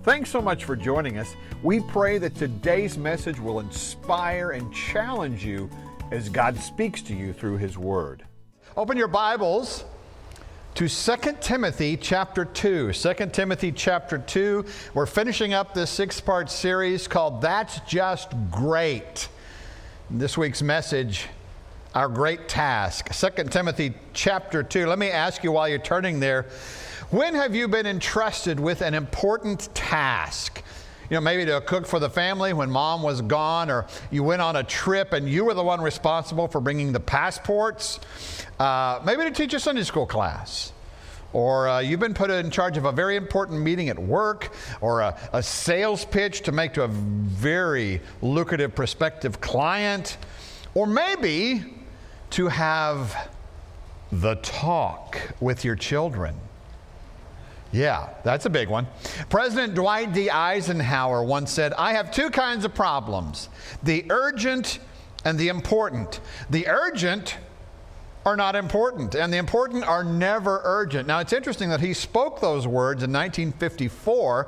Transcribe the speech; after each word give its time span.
Thanks 0.03 0.29
so 0.29 0.39
much 0.39 0.65
for 0.65 0.75
joining 0.75 1.17
us. 1.17 1.35
We 1.63 1.79
pray 1.79 2.19
that 2.19 2.35
today's 2.35 2.95
message 2.95 3.39
will 3.39 3.59
inspire 3.59 4.51
and 4.51 4.71
challenge 4.71 5.43
you 5.43 5.67
as 6.11 6.29
God 6.29 6.59
speaks 6.59 7.01
to 7.01 7.15
you 7.15 7.33
through 7.33 7.57
His 7.57 7.75
Word. 7.75 8.23
Open 8.79 8.95
your 8.95 9.09
Bibles 9.09 9.83
to 10.75 10.87
2 10.87 11.33
Timothy 11.41 11.97
chapter 11.97 12.45
2. 12.45 12.93
2 12.93 13.13
Timothy 13.33 13.73
chapter 13.73 14.17
2. 14.17 14.63
We're 14.93 15.05
finishing 15.05 15.53
up 15.53 15.73
this 15.73 15.89
six 15.89 16.21
part 16.21 16.49
series 16.49 17.05
called 17.05 17.41
That's 17.41 17.81
Just 17.81 18.31
Great. 18.49 19.27
This 20.09 20.37
week's 20.37 20.61
message, 20.61 21.27
Our 21.93 22.07
Great 22.07 22.47
Task. 22.47 23.11
2 23.11 23.49
Timothy 23.49 23.95
chapter 24.13 24.63
2. 24.63 24.85
Let 24.87 24.97
me 24.97 25.09
ask 25.09 25.43
you 25.43 25.51
while 25.51 25.67
you're 25.67 25.79
turning 25.79 26.21
there 26.21 26.43
when 27.11 27.35
have 27.35 27.53
you 27.53 27.67
been 27.67 27.85
entrusted 27.85 28.61
with 28.61 28.81
an 28.81 28.93
important 28.93 29.75
task? 29.75 30.63
You 31.09 31.15
know, 31.15 31.21
maybe 31.21 31.45
to 31.45 31.59
cook 31.61 31.87
for 31.87 31.99
the 31.99 32.09
family 32.09 32.53
when 32.53 32.69
mom 32.69 33.01
was 33.01 33.21
gone, 33.21 33.71
or 33.71 33.87
you 34.11 34.23
went 34.23 34.41
on 34.41 34.55
a 34.55 34.63
trip 34.63 35.13
and 35.13 35.27
you 35.27 35.45
were 35.45 35.53
the 35.53 35.63
one 35.63 35.81
responsible 35.81 36.47
for 36.47 36.61
bringing 36.61 36.91
the 36.91 36.99
passports, 36.99 37.99
uh, 38.59 38.99
maybe 39.03 39.23
to 39.23 39.31
teach 39.31 39.53
a 39.53 39.59
Sunday 39.59 39.83
school 39.83 40.05
class. 40.05 40.71
Or 41.31 41.67
uh, 41.67 41.79
you've 41.79 41.99
been 41.99 42.15
put 42.15 42.31
in 42.31 42.49
charge 42.49 42.77
of 42.77 42.85
a 42.85 42.91
very 42.91 43.15
important 43.15 43.61
meeting 43.61 43.89
at 43.89 43.99
work, 43.99 44.51
or 44.81 45.01
a, 45.01 45.17
a 45.33 45.43
sales 45.43 46.05
pitch 46.05 46.41
to 46.41 46.51
make 46.51 46.73
to 46.73 46.83
a 46.83 46.87
very 46.87 48.01
lucrative 48.21 48.73
prospective 48.73 49.39
client, 49.39 50.17
or 50.73 50.87
maybe 50.87 51.65
to 52.31 52.47
have 52.47 53.29
the 54.11 54.35
talk 54.35 55.19
with 55.39 55.63
your 55.63 55.75
children. 55.75 56.35
Yeah, 57.71 58.09
that's 58.23 58.45
a 58.45 58.49
big 58.49 58.67
one. 58.67 58.87
President 59.29 59.75
Dwight 59.75 60.11
D. 60.13 60.29
Eisenhower 60.29 61.23
once 61.23 61.51
said, 61.51 61.73
I 61.73 61.93
have 61.93 62.11
two 62.11 62.29
kinds 62.29 62.65
of 62.65 62.73
problems 62.73 63.49
the 63.83 64.05
urgent 64.09 64.79
and 65.25 65.37
the 65.37 65.49
important. 65.49 66.19
The 66.49 66.67
urgent 66.67 67.37
are 68.25 68.35
not 68.35 68.55
important, 68.55 69.15
and 69.15 69.31
the 69.31 69.37
important 69.37 69.83
are 69.83 70.03
never 70.03 70.61
urgent. 70.63 71.07
Now, 71.07 71.19
it's 71.19 71.33
interesting 71.33 71.69
that 71.69 71.79
he 71.79 71.93
spoke 71.93 72.41
those 72.41 72.67
words 72.67 73.03
in 73.03 73.11
1954 73.11 74.47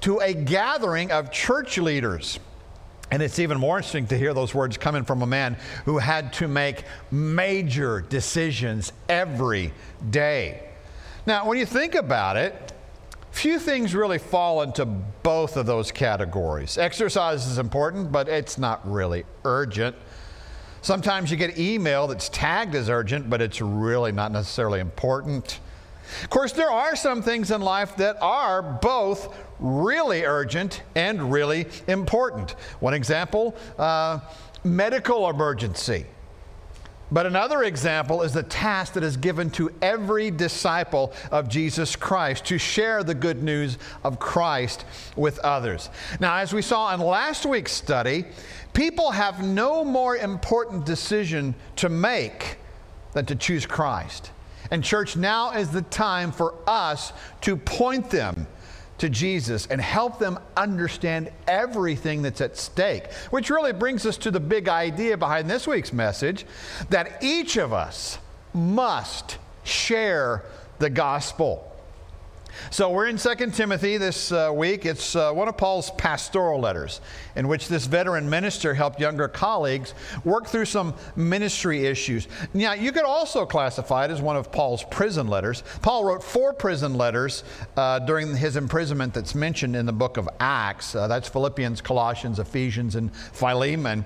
to 0.00 0.18
a 0.18 0.34
gathering 0.34 1.10
of 1.10 1.30
church 1.30 1.78
leaders. 1.78 2.38
And 3.10 3.22
it's 3.22 3.38
even 3.38 3.58
more 3.58 3.78
interesting 3.78 4.06
to 4.08 4.18
hear 4.18 4.34
those 4.34 4.54
words 4.54 4.76
coming 4.76 5.04
from 5.04 5.22
a 5.22 5.26
man 5.26 5.56
who 5.84 5.98
had 5.98 6.32
to 6.34 6.48
make 6.48 6.84
major 7.10 8.00
decisions 8.00 8.92
every 9.08 9.72
day. 10.10 10.73
Now, 11.26 11.46
when 11.46 11.56
you 11.56 11.64
think 11.64 11.94
about 11.94 12.36
it, 12.36 12.72
few 13.30 13.58
things 13.58 13.94
really 13.94 14.18
fall 14.18 14.60
into 14.62 14.84
both 14.84 15.56
of 15.56 15.64
those 15.64 15.90
categories. 15.90 16.76
Exercise 16.76 17.46
is 17.46 17.56
important, 17.56 18.12
but 18.12 18.28
it's 18.28 18.58
not 18.58 18.80
really 18.90 19.24
urgent. 19.44 19.96
Sometimes 20.82 21.30
you 21.30 21.38
get 21.38 21.58
email 21.58 22.06
that's 22.06 22.28
tagged 22.28 22.74
as 22.74 22.90
urgent, 22.90 23.30
but 23.30 23.40
it's 23.40 23.62
really 23.62 24.12
not 24.12 24.32
necessarily 24.32 24.80
important. 24.80 25.60
Of 26.22 26.28
course, 26.28 26.52
there 26.52 26.70
are 26.70 26.94
some 26.94 27.22
things 27.22 27.50
in 27.50 27.62
life 27.62 27.96
that 27.96 28.18
are 28.20 28.60
both 28.60 29.34
really 29.58 30.24
urgent 30.24 30.82
and 30.94 31.32
really 31.32 31.66
important. 31.88 32.50
One 32.80 32.92
example 32.92 33.56
uh, 33.78 34.20
medical 34.62 35.30
emergency. 35.30 36.04
But 37.14 37.26
another 37.26 37.62
example 37.62 38.22
is 38.22 38.32
the 38.32 38.42
task 38.42 38.94
that 38.94 39.04
is 39.04 39.16
given 39.16 39.48
to 39.50 39.70
every 39.80 40.32
disciple 40.32 41.12
of 41.30 41.48
Jesus 41.48 41.94
Christ 41.94 42.44
to 42.46 42.58
share 42.58 43.04
the 43.04 43.14
good 43.14 43.40
news 43.40 43.78
of 44.02 44.18
Christ 44.18 44.84
with 45.14 45.38
others. 45.38 45.90
Now, 46.18 46.38
as 46.38 46.52
we 46.52 46.60
saw 46.60 46.92
in 46.92 46.98
last 46.98 47.46
week's 47.46 47.70
study, 47.70 48.24
people 48.72 49.12
have 49.12 49.44
no 49.44 49.84
more 49.84 50.16
important 50.16 50.84
decision 50.86 51.54
to 51.76 51.88
make 51.88 52.58
than 53.12 53.26
to 53.26 53.36
choose 53.36 53.64
Christ. 53.64 54.32
And, 54.72 54.82
church, 54.82 55.16
now 55.16 55.52
is 55.52 55.70
the 55.70 55.82
time 55.82 56.32
for 56.32 56.56
us 56.66 57.12
to 57.42 57.56
point 57.56 58.10
them 58.10 58.48
to 58.98 59.08
Jesus 59.08 59.66
and 59.66 59.80
help 59.80 60.18
them 60.18 60.38
understand 60.56 61.30
everything 61.46 62.22
that's 62.22 62.40
at 62.40 62.56
stake. 62.56 63.12
Which 63.30 63.50
really 63.50 63.72
brings 63.72 64.06
us 64.06 64.16
to 64.18 64.30
the 64.30 64.40
big 64.40 64.68
idea 64.68 65.16
behind 65.16 65.50
this 65.50 65.66
week's 65.66 65.92
message 65.92 66.46
that 66.90 67.22
each 67.22 67.56
of 67.56 67.72
us 67.72 68.18
must 68.52 69.38
share 69.64 70.44
the 70.78 70.90
gospel. 70.90 71.73
So 72.70 72.90
we're 72.90 73.06
in 73.06 73.16
2 73.16 73.34
Timothy 73.52 73.96
this 73.96 74.32
uh, 74.32 74.50
week. 74.54 74.86
It's 74.86 75.16
uh, 75.16 75.32
one 75.32 75.48
of 75.48 75.56
Paul's 75.56 75.90
pastoral 75.92 76.60
letters 76.60 77.00
in 77.36 77.48
which 77.48 77.68
this 77.68 77.86
veteran 77.86 78.28
minister 78.28 78.74
helped 78.74 79.00
younger 79.00 79.28
colleagues 79.28 79.94
work 80.24 80.46
through 80.46 80.64
some 80.66 80.94
ministry 81.16 81.86
issues. 81.86 82.28
Now, 82.52 82.72
you 82.72 82.92
could 82.92 83.04
also 83.04 83.46
classify 83.46 84.04
it 84.04 84.10
as 84.10 84.20
one 84.20 84.36
of 84.36 84.52
Paul's 84.52 84.84
prison 84.90 85.28
letters. 85.28 85.62
Paul 85.82 86.04
wrote 86.04 86.22
four 86.22 86.52
prison 86.52 86.94
letters 86.94 87.44
uh, 87.76 87.98
during 88.00 88.36
his 88.36 88.56
imprisonment 88.56 89.14
that's 89.14 89.34
mentioned 89.34 89.76
in 89.76 89.86
the 89.86 89.92
book 89.92 90.16
of 90.16 90.28
Acts. 90.40 90.94
Uh, 90.94 91.06
that's 91.08 91.28
Philippians, 91.28 91.80
Colossians, 91.80 92.38
Ephesians, 92.38 92.96
and 92.96 93.14
Philemon. 93.14 94.04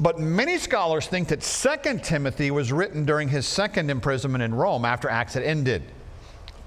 But 0.00 0.18
many 0.18 0.58
scholars 0.58 1.06
think 1.06 1.28
that 1.28 1.40
2 1.40 2.00
Timothy 2.00 2.50
was 2.50 2.72
written 2.72 3.04
during 3.04 3.28
his 3.28 3.46
second 3.46 3.90
imprisonment 3.90 4.42
in 4.42 4.54
Rome 4.54 4.84
after 4.84 5.08
Acts 5.08 5.34
had 5.34 5.42
ended. 5.42 5.82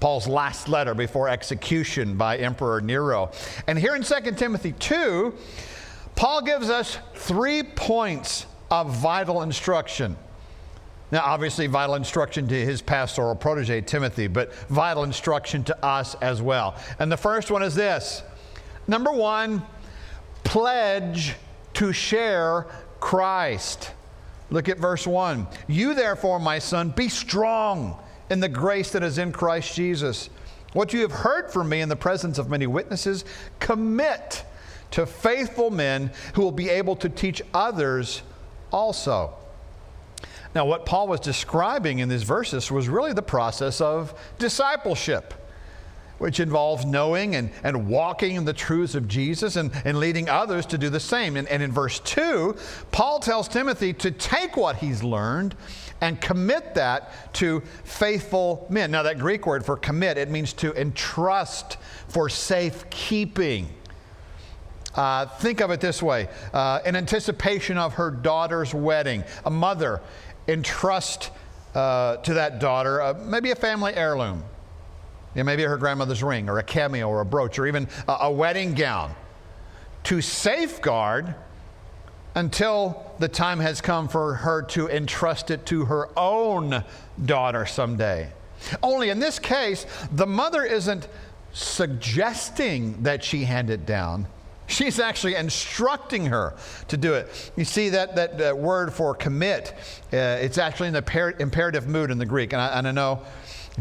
Paul's 0.00 0.26
last 0.26 0.68
letter 0.68 0.94
before 0.94 1.28
execution 1.28 2.16
by 2.16 2.38
Emperor 2.38 2.80
Nero. 2.80 3.30
And 3.66 3.78
here 3.78 3.94
in 3.94 4.02
2 4.02 4.32
Timothy 4.32 4.72
2, 4.72 5.34
Paul 6.16 6.42
gives 6.42 6.70
us 6.70 6.98
three 7.14 7.62
points 7.62 8.46
of 8.70 8.94
vital 8.96 9.42
instruction. 9.42 10.16
Now, 11.12 11.22
obviously, 11.24 11.66
vital 11.66 11.96
instruction 11.96 12.46
to 12.48 12.54
his 12.54 12.80
pastoral 12.80 13.34
protege, 13.34 13.80
Timothy, 13.82 14.26
but 14.26 14.54
vital 14.68 15.04
instruction 15.04 15.64
to 15.64 15.84
us 15.84 16.14
as 16.16 16.40
well. 16.40 16.76
And 16.98 17.10
the 17.10 17.16
first 17.16 17.50
one 17.50 17.62
is 17.62 17.74
this 17.74 18.22
number 18.86 19.12
one, 19.12 19.62
pledge 20.44 21.34
to 21.74 21.92
share 21.92 22.66
Christ. 23.00 23.92
Look 24.50 24.68
at 24.68 24.78
verse 24.78 25.06
1. 25.06 25.46
You, 25.68 25.94
therefore, 25.94 26.40
my 26.40 26.58
son, 26.58 26.90
be 26.90 27.08
strong 27.08 27.96
in 28.30 28.40
the 28.40 28.48
grace 28.48 28.92
that 28.92 29.02
is 29.02 29.18
in 29.18 29.32
Christ 29.32 29.74
Jesus. 29.74 30.30
What 30.72 30.92
you 30.92 31.00
have 31.00 31.12
heard 31.12 31.50
from 31.50 31.68
me 31.68 31.80
in 31.80 31.88
the 31.88 31.96
presence 31.96 32.38
of 32.38 32.48
many 32.48 32.66
witnesses, 32.66 33.24
commit 33.58 34.44
to 34.92 35.04
faithful 35.04 35.70
men 35.70 36.12
who 36.34 36.42
will 36.42 36.52
be 36.52 36.68
able 36.68 36.96
to 36.96 37.08
teach 37.08 37.42
others 37.52 38.22
also. 38.72 39.34
Now, 40.54 40.66
what 40.66 40.86
Paul 40.86 41.08
was 41.08 41.20
describing 41.20 42.00
in 42.00 42.08
these 42.08 42.24
verses 42.24 42.70
was 42.70 42.88
really 42.88 43.12
the 43.12 43.22
process 43.22 43.80
of 43.80 44.14
discipleship, 44.38 45.34
which 46.20 46.38
involves 46.38 46.84
knowing 46.84 47.34
and, 47.34 47.50
and 47.64 47.88
walking 47.88 48.36
in 48.36 48.44
the 48.44 48.52
truths 48.52 48.94
of 48.94 49.08
Jesus 49.08 49.56
and, 49.56 49.72
and 49.86 49.98
leading 49.98 50.28
others 50.28 50.66
to 50.66 50.76
do 50.76 50.90
the 50.90 51.00
same. 51.00 51.34
And, 51.34 51.48
and 51.48 51.62
in 51.62 51.72
verse 51.72 51.98
2, 52.00 52.56
Paul 52.92 53.20
tells 53.20 53.48
Timothy 53.48 53.94
to 53.94 54.10
take 54.10 54.54
what 54.54 54.76
he's 54.76 55.02
learned 55.02 55.54
and 56.02 56.20
commit 56.20 56.74
that 56.74 57.32
to 57.34 57.60
faithful 57.84 58.66
men. 58.68 58.90
Now, 58.90 59.02
that 59.02 59.18
Greek 59.18 59.46
word 59.46 59.64
for 59.64 59.78
commit, 59.78 60.18
it 60.18 60.28
means 60.28 60.52
to 60.54 60.78
entrust 60.78 61.78
for 62.08 62.28
safekeeping. 62.28 63.70
Uh, 64.94 65.24
think 65.24 65.62
of 65.62 65.70
it 65.70 65.80
this 65.80 66.02
way 66.02 66.28
uh, 66.52 66.80
in 66.84 66.96
anticipation 66.96 67.78
of 67.78 67.94
her 67.94 68.10
daughter's 68.10 68.74
wedding, 68.74 69.24
a 69.46 69.50
mother 69.50 70.02
entrust 70.48 71.30
uh, 71.74 72.16
to 72.18 72.34
that 72.34 72.58
daughter 72.58 73.00
uh, 73.00 73.14
maybe 73.14 73.52
a 73.52 73.56
family 73.56 73.94
heirloom. 73.94 74.44
You 75.34 75.44
maybe 75.44 75.62
her 75.62 75.76
grandmother's 75.76 76.22
ring, 76.22 76.48
or 76.48 76.58
a 76.58 76.62
cameo, 76.62 77.08
or 77.08 77.20
a 77.20 77.26
brooch, 77.26 77.58
or 77.58 77.66
even 77.66 77.88
a, 78.08 78.12
a 78.22 78.32
wedding 78.32 78.74
gown 78.74 79.14
to 80.04 80.20
safeguard 80.20 81.34
until 82.34 83.12
the 83.18 83.28
time 83.28 83.60
has 83.60 83.80
come 83.80 84.08
for 84.08 84.34
her 84.34 84.62
to 84.62 84.88
entrust 84.88 85.50
it 85.50 85.66
to 85.66 85.84
her 85.84 86.08
own 86.18 86.84
daughter 87.24 87.66
someday. 87.66 88.32
Only 88.82 89.10
in 89.10 89.18
this 89.18 89.38
case, 89.38 89.86
the 90.12 90.26
mother 90.26 90.64
isn't 90.64 91.08
suggesting 91.52 93.02
that 93.02 93.24
she 93.24 93.44
hand 93.44 93.70
it 93.70 93.86
down. 93.86 94.26
She's 94.66 95.00
actually 95.00 95.34
instructing 95.34 96.26
her 96.26 96.54
to 96.88 96.96
do 96.96 97.14
it. 97.14 97.52
You 97.56 97.64
see 97.64 97.88
that, 97.88 98.14
that 98.14 98.40
uh, 98.40 98.54
word 98.54 98.92
for 98.92 99.14
commit, 99.14 99.74
uh, 100.12 100.16
it's 100.16 100.58
actually 100.58 100.88
in 100.88 100.94
the 100.94 101.34
imperative 101.40 101.88
mood 101.88 102.12
in 102.12 102.18
the 102.18 102.26
Greek. 102.26 102.52
And 102.52 102.62
I, 102.62 102.78
and 102.78 102.86
I, 102.86 102.92
know, 102.92 103.22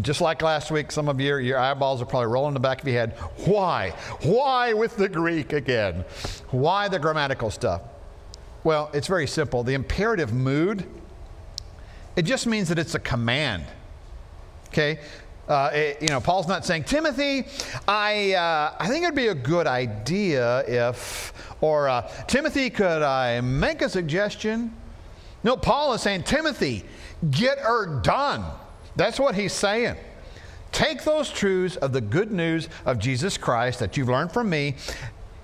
just 0.01 0.21
like 0.21 0.41
last 0.41 0.71
week, 0.71 0.91
some 0.91 1.09
of 1.09 1.19
your, 1.19 1.39
your 1.39 1.57
eyeballs 1.57 2.01
are 2.01 2.05
probably 2.05 2.27
rolling 2.27 2.49
in 2.49 2.53
the 2.53 2.59
back 2.59 2.81
of 2.81 2.87
your 2.87 2.97
head. 2.97 3.13
Why? 3.45 3.91
Why 4.21 4.73
with 4.73 4.95
the 4.97 5.09
Greek 5.09 5.53
again? 5.53 6.05
Why 6.51 6.87
the 6.87 6.99
grammatical 6.99 7.49
stuff? 7.49 7.81
Well, 8.63 8.89
it's 8.93 9.07
very 9.07 9.27
simple. 9.27 9.63
The 9.63 9.73
imperative 9.73 10.33
mood, 10.33 10.85
it 12.15 12.23
just 12.23 12.45
means 12.47 12.69
that 12.69 12.77
it's 12.77 12.95
a 12.95 12.99
command. 12.99 13.65
Okay? 14.67 14.99
Uh, 15.47 15.71
it, 15.73 16.01
you 16.01 16.09
know, 16.09 16.21
Paul's 16.21 16.47
not 16.47 16.65
saying, 16.65 16.83
Timothy, 16.83 17.45
I, 17.87 18.33
uh, 18.33 18.75
I 18.79 18.87
think 18.87 19.03
it'd 19.03 19.15
be 19.15 19.27
a 19.27 19.35
good 19.35 19.65
idea 19.65 20.63
if, 20.67 21.33
or 21.61 21.89
uh, 21.89 22.07
Timothy, 22.27 22.69
could 22.69 23.01
I 23.01 23.41
make 23.41 23.81
a 23.81 23.89
suggestion? 23.89 24.75
No, 25.43 25.57
Paul 25.57 25.93
is 25.93 26.01
saying, 26.01 26.23
Timothy, 26.23 26.83
get 27.31 27.57
her 27.59 28.01
done. 28.01 28.43
That's 28.95 29.19
what 29.19 29.35
he's 29.35 29.53
saying. 29.53 29.95
Take 30.71 31.03
those 31.03 31.29
truths 31.29 31.75
of 31.77 31.93
the 31.93 32.01
good 32.01 32.31
news 32.31 32.69
of 32.85 32.99
Jesus 32.99 33.37
Christ 33.37 33.79
that 33.79 33.97
you've 33.97 34.09
learned 34.09 34.31
from 34.31 34.49
me, 34.49 34.75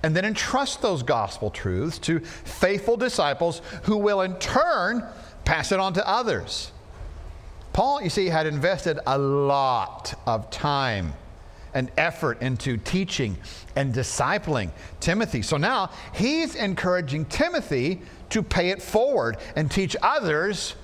and 0.02 0.14
then 0.14 0.24
entrust 0.24 0.82
those 0.82 1.02
gospel 1.02 1.50
truths 1.50 1.98
to 2.00 2.20
faithful 2.20 2.96
disciples 2.96 3.60
who 3.84 3.96
will 3.96 4.20
in 4.20 4.36
turn 4.36 5.04
pass 5.44 5.72
it 5.72 5.80
on 5.80 5.94
to 5.94 6.08
others. 6.08 6.70
Paul, 7.72 8.02
you 8.02 8.08
see, 8.08 8.26
had 8.26 8.46
invested 8.46 9.00
a 9.06 9.18
lot 9.18 10.14
of 10.26 10.48
time 10.50 11.12
and 11.74 11.90
effort 11.98 12.40
into 12.40 12.78
teaching 12.78 13.36
and 13.74 13.92
discipling 13.92 14.70
Timothy. 15.00 15.42
So 15.42 15.58
now 15.58 15.90
he's 16.14 16.54
encouraging 16.54 17.26
Timothy 17.26 18.00
to 18.30 18.42
pay 18.42 18.70
it 18.70 18.80
forward 18.80 19.36
and 19.56 19.70
teach 19.70 19.94
others 20.02 20.74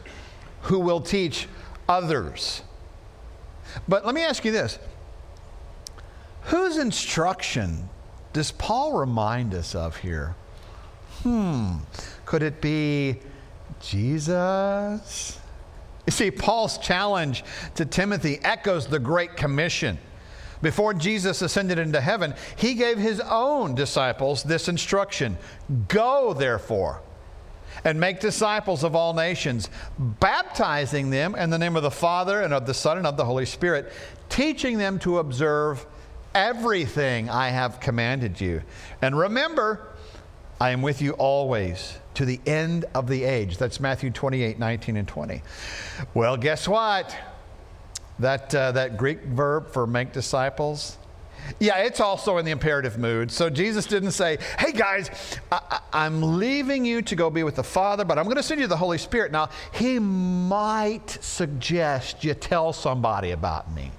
who 0.63 0.79
will 0.81 1.01
teach 1.01 1.49
others. 1.93 2.63
But 3.87 4.05
let 4.07 4.15
me 4.15 4.23
ask 4.23 4.45
you 4.45 4.53
this 4.53 4.79
whose 6.43 6.77
instruction 6.77 7.89
does 8.33 8.51
Paul 8.53 8.95
remind 8.95 9.55
us 9.55 9.75
of 9.75 9.97
here? 9.97 10.35
Hmm, 11.23 11.77
could 12.25 12.43
it 12.43 12.61
be 12.61 13.19
Jesus? 13.81 15.39
You 16.07 16.11
see, 16.11 16.31
Paul's 16.31 16.79
challenge 16.79 17.45
to 17.77 17.85
Timothy 17.85 18.41
echoes 18.43 18.87
the 18.87 18.99
Great 18.99 19.37
Commission. 19.37 19.99
Before 20.63 20.95
Jesus 20.95 21.43
ascended 21.43 21.79
into 21.79 22.01
heaven, 22.01 22.35
he 22.57 22.75
gave 22.75 22.99
his 22.99 23.21
own 23.21 23.75
disciples 23.75 24.43
this 24.43 24.69
instruction 24.69 25.37
Go, 25.89 26.33
therefore, 26.33 27.03
and 27.85 27.99
make 27.99 28.21
disciples 28.21 28.85
of 28.85 28.95
all 28.95 29.15
nations, 29.15 29.69
baptizing 29.99 31.11
them 31.11 31.35
in 31.35 31.51
the 31.51 31.59
name 31.59 31.77
of 31.77 31.83
the 31.83 31.91
Father 31.91 32.43
and 32.43 32.55
of 32.55 32.67
the 32.67 32.75
Son 32.75 32.99
and 32.99 33.07
of 33.07 33.17
the 33.17 33.25
Holy 33.25 33.47
Spirit, 33.47 33.93
teaching 34.29 34.79
them 34.79 34.99
to 35.01 35.19
observe 35.19 35.85
everything 36.35 37.29
I 37.29 37.49
have 37.49 37.81
commanded 37.81 38.41
you. 38.41 38.63
And 39.01 39.19
remember, 39.19 39.89
I 40.61 40.71
am 40.71 40.83
with 40.83 41.03
you 41.03 41.13
always 41.13 41.99
to 42.15 42.25
the 42.25 42.41
end 42.47 42.85
of 42.95 43.09
the 43.09 43.25
age. 43.25 43.59
That's 43.59 43.81
Matthew 43.81 44.11
28 44.11 44.59
19 44.59 44.97
and 44.97 45.09
20. 45.09 45.43
Well, 46.15 46.37
guess 46.37 46.69
what? 46.69 47.17
That, 48.19 48.55
uh, 48.55 48.73
that 48.73 48.97
Greek 48.97 49.23
verb 49.25 49.73
for 49.73 49.87
make 49.87 50.13
disciples, 50.13 50.99
yeah, 51.59 51.79
it's 51.79 52.01
also 52.01 52.39
in 52.39 52.45
the 52.45 52.51
imperative 52.51 52.99
mood. 52.99 53.31
So 53.31 53.51
Jesus 53.51 53.87
didn't 53.87 54.13
say, 54.13 54.39
hey 54.59 54.73
guys, 54.73 55.11
I, 55.51 55.81
am 55.93 56.39
leaving 56.39 56.85
you 56.85 57.03
to 57.03 57.17
go 57.17 57.31
be 57.31 57.43
with 57.43 57.57
the 57.57 57.65
Father, 57.65 58.05
but 58.05 58.19
I'm 58.19 58.25
going 58.25 58.37
to 58.37 58.43
send 58.43 58.61
you 58.61 58.67
the 58.67 58.77
Holy 58.77 58.99
Spirit. 58.99 59.33
Now, 59.33 59.51
he 59.73 59.99
might 59.99 61.11
suggest 61.21 62.25
you 62.25 62.35
tell 62.35 62.73
somebody 62.73 63.31
about 63.31 63.73
me. 63.73 63.91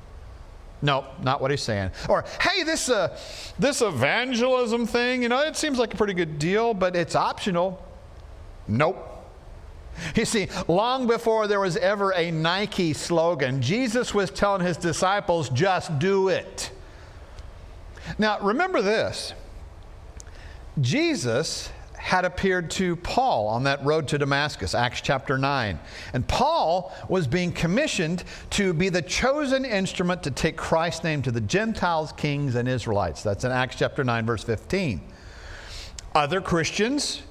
No, 0.81 1.05
not 1.21 1.39
what 1.39 1.49
he's 1.49 1.61
saying. 1.61 1.91
Or, 2.09 2.25
hey, 2.41 2.63
this, 2.63 2.89
uh, 2.89 3.17
this 3.57 3.81
evangelism 3.81 4.85
thing, 4.85 5.23
you 5.23 5.29
know, 5.29 5.39
it 5.39 5.55
seems 5.55 5.79
like 5.79 5.93
a 5.93 5.97
pretty 5.97 6.13
good 6.13 6.37
deal, 6.37 6.73
but 6.73 6.95
it's 6.95 7.15
optional. 7.15 7.81
Nope. 8.67 9.09
You 10.15 10.25
see, 10.25 10.49
long 10.67 11.07
before 11.07 11.47
there 11.47 11.61
was 11.61 11.77
ever 11.77 12.11
a 12.13 12.31
Nike 12.31 12.91
slogan, 12.91 13.61
Jesus 13.61 14.13
was 14.13 14.29
telling 14.29 14.65
his 14.65 14.75
disciples, 14.75 15.47
just 15.49 15.97
do 15.99 16.27
it. 16.27 16.71
Now, 18.17 18.39
remember 18.39 18.81
this 18.81 19.33
Jesus 20.79 21.69
had 22.03 22.25
appeared 22.25 22.69
to 22.69 22.97
Paul 22.97 23.47
on 23.47 23.63
that 23.63 23.83
road 23.85 24.09
to 24.09 24.17
Damascus, 24.17 24.75
Acts 24.75 24.99
chapter 24.99 25.37
9. 25.37 25.79
And 26.11 26.27
Paul 26.27 26.93
was 27.07 27.27
being 27.27 27.53
commissioned 27.53 28.25
to 28.51 28.73
be 28.73 28.89
the 28.89 29.01
chosen 29.01 29.63
instrument 29.63 30.21
to 30.23 30.31
take 30.31 30.57
Christ's 30.57 31.05
name 31.05 31.21
to 31.21 31.31
the 31.31 31.39
Gentiles, 31.39 32.11
kings, 32.11 32.55
and 32.55 32.67
Israelites. 32.67 33.23
That's 33.23 33.45
in 33.45 33.51
Acts 33.51 33.77
chapter 33.77 34.03
9, 34.03 34.25
verse 34.25 34.43
15. 34.43 35.01
Other 36.13 36.41
Christians 36.41 37.21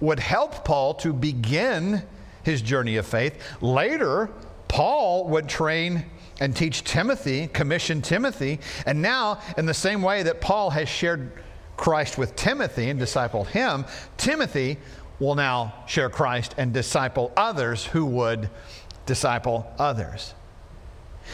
would 0.00 0.18
help 0.18 0.64
Paul 0.64 0.94
to 0.94 1.12
begin 1.12 2.02
his 2.42 2.62
journey 2.62 2.96
of 2.96 3.06
faith. 3.06 3.38
Later, 3.60 4.30
Paul 4.66 5.28
would 5.28 5.46
train 5.46 6.06
and 6.40 6.54
teach 6.54 6.84
Timothy, 6.84 7.46
commission 7.48 8.02
Timothy, 8.02 8.60
and 8.84 9.00
now, 9.00 9.40
in 9.56 9.66
the 9.66 9.74
same 9.74 10.02
way 10.02 10.22
that 10.22 10.40
Paul 10.40 10.70
has 10.70 10.88
shared 10.88 11.32
Christ 11.76 12.18
with 12.18 12.36
Timothy 12.36 12.90
and 12.90 13.00
discipled 13.00 13.46
him, 13.48 13.84
Timothy 14.16 14.78
will 15.18 15.34
now 15.34 15.74
share 15.86 16.10
Christ 16.10 16.54
and 16.58 16.72
disciple 16.72 17.32
others 17.36 17.86
who 17.86 18.04
would 18.06 18.50
disciple 19.06 19.70
others. 19.78 20.34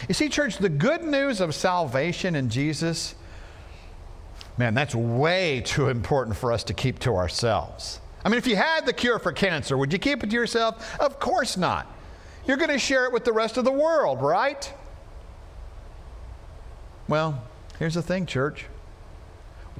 You 0.08 0.14
see, 0.14 0.28
church, 0.28 0.58
the 0.58 0.68
good 0.68 1.02
news 1.02 1.40
of 1.40 1.54
salvation 1.54 2.34
in 2.34 2.48
Jesus, 2.48 3.14
man, 4.56 4.74
that's 4.74 4.94
way 4.94 5.62
too 5.64 5.88
important 5.88 6.36
for 6.36 6.52
us 6.52 6.64
to 6.64 6.74
keep 6.74 6.98
to 7.00 7.14
ourselves. 7.16 8.00
I 8.24 8.28
mean, 8.28 8.38
if 8.38 8.46
you 8.46 8.56
had 8.56 8.86
the 8.86 8.92
cure 8.92 9.18
for 9.18 9.32
cancer, 9.32 9.76
would 9.76 9.92
you 9.92 9.98
keep 9.98 10.22
it 10.22 10.30
to 10.30 10.36
yourself? 10.36 10.98
Of 11.00 11.18
course 11.18 11.56
not. 11.56 11.86
You're 12.46 12.56
going 12.56 12.70
to 12.70 12.78
share 12.78 13.04
it 13.04 13.12
with 13.12 13.24
the 13.24 13.32
rest 13.32 13.56
of 13.56 13.64
the 13.64 13.72
world, 13.72 14.22
right? 14.22 14.72
Well, 17.12 17.42
here's 17.78 17.92
the 17.92 18.00
thing, 18.00 18.24
church 18.24 18.64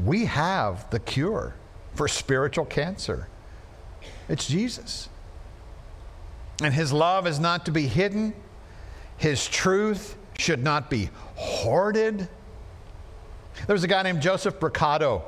we 0.04 0.26
have 0.26 0.90
the 0.90 0.98
cure 0.98 1.54
for 1.94 2.06
spiritual 2.06 2.66
cancer. 2.66 3.26
It's 4.28 4.46
Jesus. 4.46 5.08
And 6.62 6.74
his 6.74 6.92
love 6.92 7.26
is 7.26 7.40
not 7.40 7.64
to 7.64 7.70
be 7.72 7.86
hidden, 7.86 8.34
his 9.16 9.48
truth 9.48 10.14
should 10.38 10.62
not 10.62 10.90
be 10.90 11.08
hoarded. 11.36 12.28
There 13.66 13.74
was 13.74 13.82
a 13.82 13.88
guy 13.88 14.02
named 14.02 14.20
Joseph 14.20 14.60
Brucato 14.60 15.22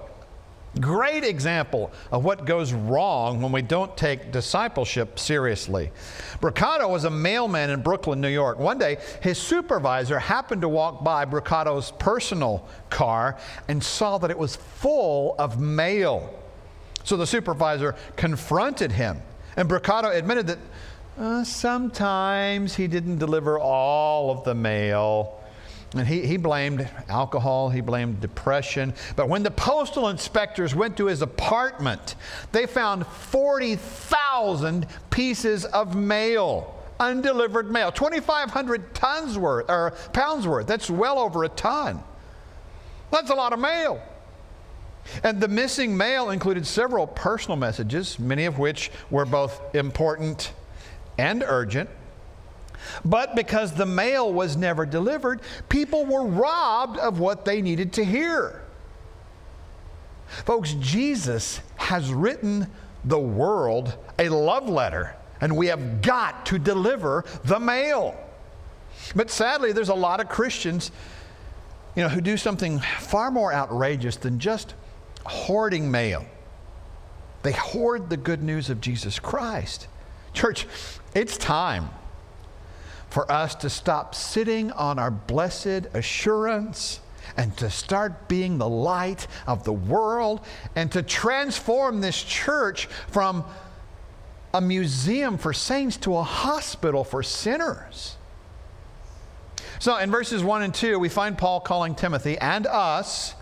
Great 0.81 1.23
example 1.23 1.93
of 2.11 2.25
what 2.25 2.47
goes 2.47 2.73
wrong 2.73 3.41
when 3.41 3.53
we 3.53 3.63
don't 3.63 3.97
take 3.97 4.33
discipleship 4.33 5.19
seriously. 5.21 5.93
Brucato 6.41 6.91
was 6.91 7.05
a 7.05 7.11
mailman 7.11 7.71
in 7.71 7.81
Brooklyn, 7.81 8.21
New 8.21 8.29
York. 8.29 8.59
One 8.59 8.79
day, 8.79 8.99
his 9.21 9.39
supervisor 9.39 10.19
happened 10.19 10.63
to 10.63 10.69
walk 10.69 11.05
by 11.05 11.27
Brucato's 11.27 11.93
personal 11.93 12.67
car 12.91 13.39
and 13.69 13.83
saw 13.83 14.19
that 14.19 14.31
it 14.33 14.39
was 14.39 14.57
full 14.57 15.37
of 15.39 15.61
mail. 15.61 16.35
So 17.05 17.17
the 17.17 17.27
supervisor 17.27 17.95
confronted 18.17 18.91
him, 18.91 19.21
and 19.57 19.69
Brucato 19.69 20.13
admitted 20.13 20.49
that 20.49 20.59
uh, 21.19 21.45
sometimes 21.45 22.75
he 22.75 22.89
didn't 22.89 23.19
deliver 23.19 23.59
all 23.59 24.31
of 24.31 24.43
the 24.43 24.55
mail. 24.55 25.41
And 25.95 26.07
he, 26.07 26.27
he 26.27 26.37
blamed 26.37 26.89
alcohol, 27.09 27.71
he 27.71 27.81
blamed 27.81 28.21
depression. 28.21 28.95
But 29.15 29.29
when 29.29 29.43
the 29.45 29.51
postal 29.51 30.09
inspectors 30.09 30.75
went 30.75 30.97
to 30.97 31.07
his 31.07 31.23
apartment, 31.23 32.17
they 32.51 32.67
found 32.67 33.07
40,000 33.07 34.87
pieces 35.11 35.65
of 35.67 35.95
mail, 35.95 36.75
undelivered 36.99 37.71
mail, 37.71 37.93
2,500 37.93 38.95
tons 38.95 39.39
worth, 39.39 39.71
or 39.71 39.93
pounds 40.13 40.49
worth. 40.49 40.67
That's 40.67 40.91
well 40.91 41.19
over 41.19 41.45
a 41.45 41.49
ton. 41.49 42.03
That's 43.13 43.31
a 43.31 43.35
lot 43.35 43.53
of 43.53 43.61
mail. 43.61 44.03
And 45.23 45.41
the 45.41 45.49
missing 45.49 45.97
mail 45.97 46.31
included 46.31 46.67
several 46.67 47.07
personal 47.07 47.57
messages, 47.57 48.19
many 48.19 48.47
of 48.47 48.59
which 48.59 48.91
were 49.11 49.27
both 49.27 49.61
important 49.75 50.53
and 51.19 51.45
urgent. 51.47 51.89
But 53.05 53.35
because 53.35 53.73
the 53.73 53.87
mail 53.87 54.33
was 54.33 54.57
never 54.57 54.87
delivered, 54.87 55.41
people 55.69 56.05
were 56.05 56.25
robbed 56.25 56.99
of 56.99 57.19
what 57.19 57.45
they 57.45 57.63
needed 57.63 57.93
to 57.95 58.05
hear. 58.05 58.63
Folks, 60.27 60.75
Jesus 60.81 61.61
has 61.77 62.13
written 62.13 62.67
the 63.05 63.19
world 63.19 63.97
a 64.19 64.29
love 64.29 64.69
letter, 64.69 65.15
and 65.41 65.57
we 65.57 65.67
have 65.69 66.03
got 66.03 66.47
to 66.47 66.59
deliver 66.59 67.25
the 67.45 67.61
mail. 67.61 68.19
But 69.15 69.31
sadly, 69.31 69.73
there's 69.73 69.91
a 69.91 69.95
lot 69.95 70.21
of 70.21 70.29
Christians, 70.29 70.91
you 71.95 72.03
know, 72.03 72.09
who 72.09 72.21
do 72.21 72.37
something 72.37 72.81
far 72.81 73.31
more 73.31 73.53
outrageous 73.53 74.17
than 74.17 74.39
just 74.39 74.75
hoarding 75.27 75.91
mail. 75.91 76.25
They 77.43 77.53
hoard 77.53 78.09
the 78.09 78.17
good 78.17 78.43
news 78.43 78.71
of 78.71 78.81
Jesus 78.81 79.19
Christ. 79.19 79.87
Church, 80.33 80.67
it's 81.15 81.37
time 81.37 81.91
for 83.15 83.31
us 83.31 83.55
to 83.55 83.71
stop 83.71 84.13
sitting 84.13 84.73
on 84.73 84.99
our 84.99 85.13
blessed 85.13 85.87
assurance 85.95 86.99
and 87.37 87.57
to 87.57 87.71
start 87.71 88.27
being 88.27 88.59
the 88.59 88.69
light 88.69 89.29
of 89.47 89.63
the 89.63 89.73
world 89.73 90.45
and 90.75 90.91
to 90.91 91.01
transform 91.01 92.01
this 92.01 92.21
church 92.21 92.87
from 92.87 93.45
a 94.53 94.61
museum 94.61 95.39
for 95.39 95.53
saints 95.53 95.97
to 95.97 96.17
a 96.17 96.25
hospital 96.25 97.05
for 97.05 97.23
sinners. 97.23 98.17
So 99.79 99.97
in 99.99 100.11
verses 100.11 100.43
1 100.43 100.63
and 100.63 100.75
2, 100.75 100.99
we 100.99 101.09
find 101.09 101.39
Paul 101.39 101.61
calling 101.61 101.95
Timothy 101.95 102.37
and 102.39 102.67
us 102.67 103.37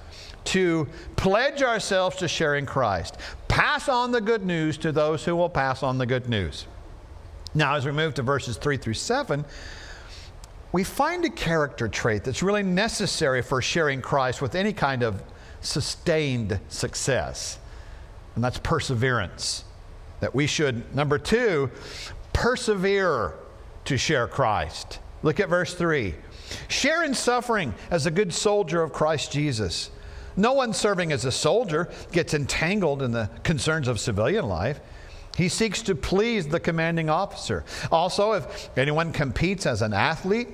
to 0.44 0.86
pledge 1.16 1.62
ourselves 1.62 2.16
to 2.16 2.28
sharing 2.28 2.66
Christ. 2.66 3.16
Pass 3.48 3.88
on 3.88 4.12
the 4.12 4.20
good 4.20 4.44
news 4.44 4.76
to 4.78 4.92
those 4.92 5.24
who 5.24 5.34
will 5.34 5.48
pass 5.48 5.82
on 5.82 5.96
the 5.96 6.04
good 6.04 6.28
news. 6.28 6.66
Now, 7.54 7.74
as 7.74 7.84
we 7.84 7.92
move 7.92 8.14
to 8.14 8.22
verses 8.22 8.56
3 8.56 8.76
through 8.78 8.94
7, 8.94 9.44
we 10.72 10.84
find 10.84 11.24
a 11.24 11.30
character 11.30 11.86
trait 11.86 12.24
that's 12.24 12.42
really 12.42 12.62
necessary 12.62 13.42
for 13.42 13.60
sharing 13.60 14.00
Christ 14.00 14.40
with 14.40 14.54
any 14.54 14.72
kind 14.72 15.02
of 15.02 15.22
sustained 15.60 16.58
success, 16.68 17.58
and 18.34 18.42
that's 18.42 18.58
perseverance. 18.58 19.64
That 20.20 20.34
we 20.34 20.46
should, 20.46 20.94
number 20.94 21.18
two, 21.18 21.70
persevere 22.32 23.34
to 23.84 23.98
share 23.98 24.26
Christ. 24.26 25.00
Look 25.22 25.40
at 25.40 25.48
verse 25.48 25.74
3. 25.74 26.14
Share 26.68 27.04
in 27.04 27.14
suffering 27.14 27.74
as 27.90 28.06
a 28.06 28.10
good 28.10 28.32
soldier 28.32 28.82
of 28.82 28.92
Christ 28.92 29.32
Jesus. 29.32 29.90
No 30.36 30.54
one 30.54 30.72
serving 30.72 31.12
as 31.12 31.24
a 31.24 31.32
soldier 31.32 31.90
gets 32.12 32.34
entangled 32.34 33.02
in 33.02 33.12
the 33.12 33.30
concerns 33.42 33.88
of 33.88 34.00
civilian 34.00 34.48
life. 34.48 34.80
He 35.36 35.48
seeks 35.48 35.82
to 35.82 35.94
please 35.94 36.48
the 36.48 36.60
commanding 36.60 37.08
officer. 37.08 37.64
Also, 37.90 38.32
if 38.32 38.70
anyone 38.76 39.12
competes 39.12 39.66
as 39.66 39.82
an 39.82 39.94
athlete, 39.94 40.48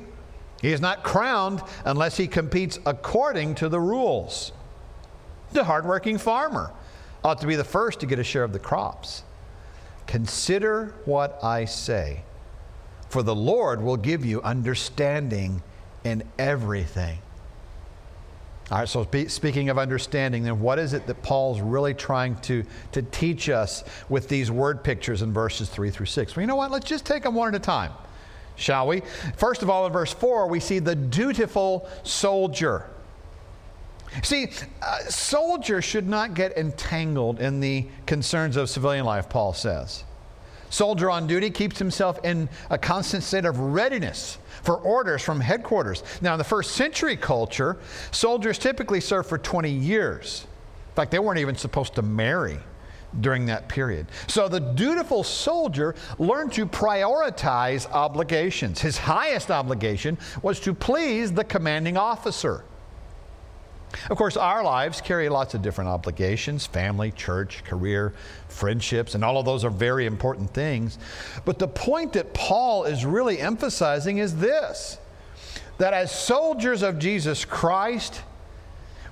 he 0.63 0.73
is 0.73 0.81
not 0.81 1.03
crowned 1.03 1.63
unless 1.85 2.17
he 2.17 2.27
competes 2.27 2.79
according 2.87 3.57
to 3.57 3.69
the 3.69 3.81
rules. 3.81 4.53
The 5.53 5.65
hardworking 5.65 6.19
farmer 6.19 6.73
ought 7.25 7.41
to 7.41 7.47
be 7.47 7.57
the 7.57 7.65
first 7.65 8.01
to 8.01 8.07
get 8.07 8.19
a 8.19 8.25
share 8.25 8.45
of 8.45 8.53
the 8.53 8.59
crops. 8.59 9.23
Consider 10.07 10.95
what 11.05 11.43
I 11.43 11.65
say, 11.65 12.23
for 13.09 13.23
the 13.23 13.35
Lord 13.35 13.83
will 13.83 13.97
give 13.97 14.25
you 14.25 14.41
understanding 14.43 15.63
in 16.05 16.23
everything. 16.39 17.19
All 18.71 18.79
right, 18.79 18.89
so 18.89 19.07
speaking 19.29 19.71
of 19.71 19.79
understanding, 19.79 20.43
then 20.43 20.61
what 20.61 20.79
is 20.79 20.93
it 20.93 21.07
that 21.07 21.23
Paul's 21.23 21.61
really 21.61 21.95
trying 21.95 22.37
to, 22.43 22.65
to 22.93 23.01
teach 23.01 23.49
us 23.49 23.83
with 24.11 24.29
these 24.29 24.51
word 24.51 24.85
pictures 24.85 25.23
in 25.23 25.33
verses 25.33 25.71
3 25.71 25.91
through 25.91 26.07
6? 26.07 26.37
Well, 26.37 26.43
you 26.43 26.47
know 26.47 26.57
what? 26.57 26.71
Let's 26.71 26.87
just 26.87 27.07
take 27.07 27.23
them 27.23 27.35
one 27.35 27.49
at 27.49 27.55
a 27.55 27.65
time, 27.65 27.93
shall 28.57 28.87
we? 28.87 29.01
First 29.39 29.63
of 29.63 29.71
all, 29.71 29.87
in 29.87 29.93
verse 29.93 30.13
4, 30.13 30.49
we 30.49 30.61
see 30.61 30.81
the 30.81 30.95
dutiful 30.95 31.89
soldier. 32.03 32.85
See, 34.23 34.51
uh, 34.83 34.99
soldiers 35.05 35.85
should 35.85 36.07
not 36.07 36.35
get 36.35 36.57
entangled 36.59 37.41
in 37.41 37.61
the 37.61 37.87
concerns 38.05 38.57
of 38.57 38.69
civilian 38.69 39.07
life, 39.07 39.31
Paul 39.31 39.55
says. 39.55 40.05
Soldier 40.71 41.11
on 41.11 41.27
duty 41.27 41.51
keeps 41.51 41.79
himself 41.79 42.19
in 42.25 42.49
a 42.71 42.79
constant 42.79 43.23
state 43.23 43.45
of 43.45 43.59
readiness 43.59 44.39
for 44.63 44.77
orders 44.77 45.23
from 45.23 45.41
headquarters. 45.41 46.03
Now, 46.21 46.35
in 46.35 46.39
the 46.39 46.45
first 46.45 46.73
century 46.73 47.17
culture, 47.17 47.79
soldiers 48.11 48.59
typically 48.59 49.01
served 49.01 49.29
for 49.29 49.39
20 49.39 49.71
years. 49.71 50.47
In 50.91 50.95
fact, 50.95 51.11
they 51.11 51.19
weren't 51.19 51.39
even 51.39 51.57
supposed 51.57 51.95
to 51.95 52.03
marry 52.03 52.59
during 53.21 53.47
that 53.47 53.69
period. 53.69 54.07
So 54.27 54.49
the 54.49 54.61
dutiful 54.61 55.25
soldier 55.25 55.95
learned 56.19 56.53
to 56.55 56.67
prioritize 56.67 57.91
obligations. 57.91 58.81
His 58.81 58.99
highest 58.99 59.51
obligation 59.51 60.19
was 60.43 60.61
to 60.61 60.75
please 60.75 61.33
the 61.33 61.45
commanding 61.45 61.97
officer. 61.97 62.65
Of 64.11 64.17
course, 64.17 64.37
our 64.37 64.63
lives 64.63 65.01
carry 65.01 65.29
lots 65.29 65.55
of 65.55 65.63
different 65.63 65.89
obligations 65.89 66.67
family, 66.67 67.11
church, 67.13 67.65
career, 67.65 68.13
friendships, 68.49 69.15
and 69.15 69.25
all 69.25 69.39
of 69.39 69.45
those 69.45 69.65
are 69.65 69.71
very 69.71 70.07
important 70.07 70.51
things. 70.53 70.99
But 71.45 71.59
the 71.59 71.69
point 71.69 72.13
that 72.15 72.35
Paul 72.35 72.85
is 72.85 73.05
really 73.05 73.41
emphasizing 73.41 74.19
is 74.19 74.37
this 74.37 74.99
that 75.79 75.95
as 75.95 76.11
soldiers 76.11 76.83
of 76.83 76.99
Jesus 76.99 77.45
Christ, 77.45 78.23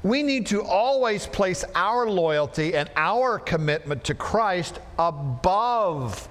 we 0.02 0.23
need 0.23 0.47
to 0.47 0.62
always 0.62 1.26
place 1.26 1.64
our 1.75 2.09
loyalty 2.09 2.75
and 2.75 2.90
our 2.97 3.38
commitment 3.38 4.04
to 4.04 4.14
Christ 4.14 4.80
above 4.99 6.28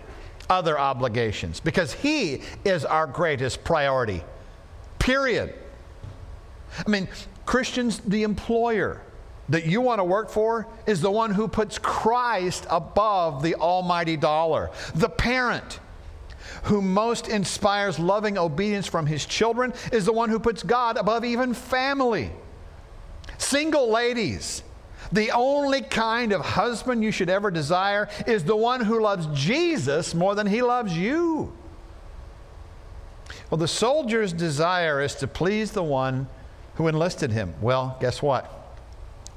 other 0.50 0.78
obligations 0.78 1.60
because 1.60 1.94
He 1.94 2.42
is 2.64 2.86
our 2.86 3.08
greatest 3.08 3.64
priority. 3.64 4.24
Period. 5.00 5.54
I 6.86 6.90
mean, 6.90 7.08
Christians, 7.46 8.00
the 8.00 8.24
employer 8.24 9.02
that 9.50 9.66
you 9.66 9.82
want 9.82 10.00
to 10.00 10.04
work 10.04 10.30
for 10.30 10.68
is 10.88 11.02
the 11.02 11.12
one 11.12 11.32
who 11.32 11.48
puts 11.48 11.78
Christ 11.78 12.66
above 12.70 13.44
the 13.44 13.56
almighty 13.56 14.18
dollar. 14.18 14.72
The 14.96 15.10
parent 15.10 15.80
who 16.64 16.82
most 16.82 17.28
inspires 17.28 18.00
loving 18.00 18.38
obedience 18.38 18.88
from 18.88 19.06
his 19.06 19.26
children 19.26 19.74
is 19.92 20.06
the 20.06 20.14
one 20.14 20.30
who 20.30 20.40
puts 20.40 20.64
God 20.64 20.98
above 20.98 21.24
even 21.24 21.54
family. 21.54 22.32
Single 23.38 23.92
ladies, 23.92 24.64
the 25.12 25.32
only 25.32 25.82
kind 25.82 26.32
of 26.32 26.42
husband 26.42 27.04
you 27.04 27.12
should 27.12 27.30
ever 27.30 27.52
desire 27.52 28.10
is 28.26 28.44
the 28.44 28.56
one 28.56 28.82
who 28.82 29.02
loves 29.02 29.28
Jesus 29.40 30.16
more 30.16 30.34
than 30.34 30.48
he 30.48 30.62
loves 30.62 30.98
you. 30.98 31.54
Well, 33.50 33.60
the 33.60 33.68
soldier's 33.68 34.34
desire 34.34 35.02
is 35.02 35.14
to 35.16 35.28
please 35.28 35.72
the 35.72 35.84
one 35.84 36.28
who 36.76 36.88
enlisted 36.88 37.32
him? 37.32 37.54
Well, 37.62 37.98
guess 38.00 38.22
what? 38.22 38.52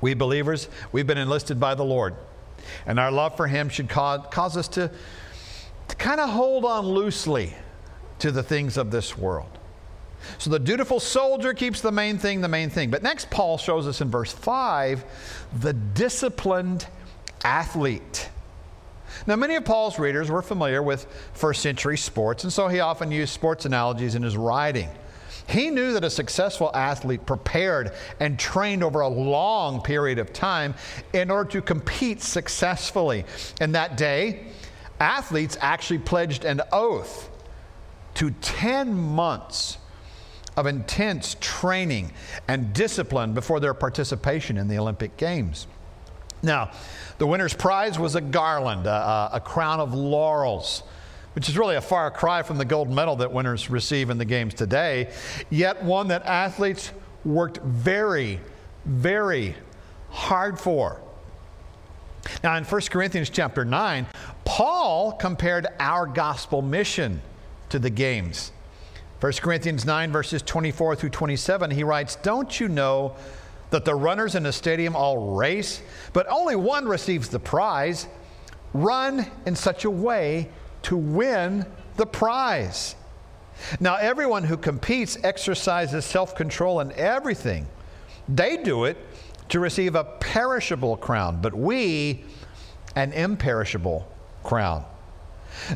We 0.00 0.14
believers, 0.14 0.68
we've 0.92 1.07
been 1.07 1.18
enlisted 1.18 1.59
by 1.59 1.75
the 1.75 1.85
Lord. 1.85 2.14
And 2.87 2.99
our 2.99 3.11
love 3.11 3.37
for 3.37 3.47
him 3.47 3.68
should 3.68 3.88
cause, 3.88 4.26
cause 4.30 4.57
us 4.57 4.68
to, 4.68 4.90
to 5.88 5.97
kind 5.97 6.21
of 6.21 6.30
hold 6.30 6.64
on 6.64 6.87
loosely 6.87 7.54
to 8.21 8.30
the 8.30 8.42
things 8.42 8.76
of 8.76 8.90
this 8.90 9.16
world. 9.16 9.50
So 10.38 10.50
the 10.50 10.59
dutiful 10.59 11.00
soldier 11.00 11.54
keeps 11.54 11.80
the 11.80 11.92
main 11.92 12.18
thing 12.18 12.40
the 12.40 12.49
main 12.49 12.71
thing. 12.71 12.90
But 12.90 13.02
next, 13.02 13.30
Paul 13.30 13.57
shows 13.57 13.87
us 13.87 14.00
in 14.00 14.11
verse 14.11 14.33
5 14.33 15.04
the 15.61 15.73
disciplined 15.73 16.87
athlete. 17.45 18.28
Now, 19.26 19.37
many 19.37 19.54
of 19.54 19.64
Paul's 19.64 19.99
readers 19.99 20.30
were 20.30 20.42
familiar 20.42 20.83
with 20.83 21.07
first 21.33 21.62
century 21.62 21.97
sports, 21.97 22.45
and 22.45 22.52
so 22.52 22.68
he 22.68 22.80
often 22.80 23.11
used 23.11 23.33
sports 23.33 23.64
analogies 23.64 24.14
in 24.14 24.23
his 24.23 24.37
writing. 24.37 24.88
He 25.49 25.71
knew 25.71 25.95
that 25.95 26.05
a 26.05 26.11
successful 26.11 26.71
athlete 26.75 27.25
prepared 27.25 27.93
and 28.21 28.38
trained 28.38 28.85
over 28.85 29.00
a 29.00 29.09
long 29.09 29.81
period 29.81 30.19
of 30.19 30.33
time 30.33 30.75
in 31.14 31.31
order 31.31 31.50
to 31.52 31.62
compete 31.62 32.21
successfully. 32.21 33.25
In 33.59 33.73
that 33.73 33.97
day, 33.97 34.45
athletes 35.00 35.57
actually 35.61 36.00
pledged 36.00 36.45
an 36.45 36.61
oath 36.71 37.31
to 38.14 38.31
10 38.31 38.93
months 38.93 39.78
of 40.57 40.67
intense 40.67 41.37
training 41.40 42.12
and 42.47 42.75
discipline 42.75 43.33
before 43.33 43.59
their 43.59 43.75
participation 43.75 44.59
in 44.59 44.69
the 44.69 44.76
Olympic 44.76 45.17
Games. 45.17 45.67
Now, 46.43 46.73
the 47.17 47.26
winner's 47.26 47.55
prize 47.55 47.99
was 47.99 48.17
a 48.17 48.21
garland, 48.21 48.87
a, 48.87 49.31
a 49.33 49.40
crown 49.40 49.81
of 49.81 49.95
laurels 49.95 50.83
which 51.35 51.49
is 51.49 51.56
really 51.56 51.76
a 51.76 51.80
far 51.80 52.11
cry 52.11 52.42
from 52.42 52.58
the 52.58 52.64
gold 52.64 52.90
medal 52.90 53.16
that 53.16 53.32
winners 53.32 53.70
receive 53.70 54.11
in 54.11 54.18
the 54.18 54.25
games 54.25 54.54
today, 54.54 55.11
yet 55.50 55.82
one 55.82 56.08
that 56.08 56.25
athletes 56.25 56.90
worked 57.25 57.58
very, 57.58 58.40
very 58.85 59.54
hard 60.11 60.58
for. 60.58 61.00
Now, 62.42 62.56
in 62.56 62.64
1 62.64 62.80
Corinthians 62.90 63.30
chapter 63.30 63.64
9, 63.64 64.06
Paul 64.44 65.12
compared 65.12 65.66
our 65.78 66.06
gospel 66.06 66.62
mission 66.62 67.20
to 67.68 67.78
the 67.78 67.90
games. 67.90 68.52
1 69.20 69.32
Corinthians 69.35 69.85
9, 69.85 70.12
verses 70.12 70.42
24 70.42 70.97
through 70.97 71.11
27, 71.11 71.70
he 71.70 71.82
writes, 71.82 72.16
Don't 72.16 72.61
you 72.61 72.68
know 72.68 73.16
that 73.70 73.85
the 73.85 73.94
runners 73.94 74.35
in 74.35 74.47
a 74.47 74.52
stadium 74.52 74.94
all 74.94 75.35
race, 75.35 75.82
but 76.12 76.26
only 76.28 76.56
one 76.56 76.87
receives 76.87 77.28
the 77.28 77.38
prize? 77.38 78.06
Run 78.73 79.26
in 79.44 79.56
such 79.56 79.85
a 79.85 79.90
way 79.90 80.49
to 80.82 80.97
win 80.97 81.66
the 81.97 82.06
prize. 82.06 82.94
Now, 83.80 83.97
everyone 83.97 84.44
who 84.44 84.56
competes 84.56 85.18
exercises 85.23 86.04
self 86.04 86.35
control 86.35 86.80
in 86.80 86.92
everything. 86.92 87.66
They 88.28 88.56
do 88.56 88.85
it 88.85 88.97
to 89.49 89.61
receive 89.61 89.94
a 89.94 90.04
perishable 90.04 90.97
crown, 90.97 91.40
but 91.40 91.54
we 91.54 92.25
an 92.94 93.12
imperishable 93.12 94.06
crown. 94.44 94.85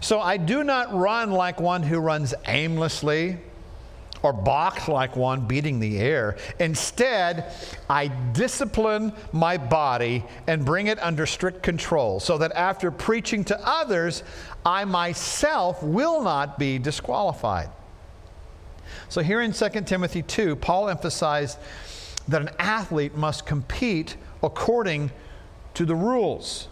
So 0.01 0.21
I 0.21 0.37
do 0.37 0.63
not 0.63 0.95
run 0.95 1.31
like 1.31 1.61
one 1.61 1.83
who 1.83 1.99
runs 1.99 2.35
aimlessly 2.47 3.39
or 4.23 4.33
box 4.33 4.89
like 4.89 5.17
one 5.17 5.47
beating 5.47 5.81
the 5.81 5.99
air. 5.99 6.37
Instead, 6.61 7.53
I 7.91 8.09
discipline 8.33 9.13
my 9.33 9.57
body 9.57 10.25
and 10.47 10.65
bring 10.65 10.87
it 10.87 11.03
under 11.03 11.27
strict 11.27 11.63
control 11.63 12.21
so 12.21 12.39
that 12.39 12.53
after 12.53 12.91
preaching 12.91 13.45
to 13.45 13.69
others, 13.69 14.23
I 14.65 14.85
myself 14.85 15.83
will 15.83 16.23
not 16.23 16.59
be 16.59 16.79
disqualified. 16.79 17.69
So, 19.09 19.23
here 19.23 19.41
in 19.41 19.53
2 19.53 19.69
Timothy 19.83 20.23
2, 20.23 20.57
Paul 20.57 20.89
emphasized 20.89 21.59
that 22.29 22.43
an 22.43 22.51
athlete 22.59 23.15
must 23.15 23.47
compete 23.47 24.17
according 24.43 25.11
to 25.75 25.85
the 25.85 25.95
rules. 25.95 26.69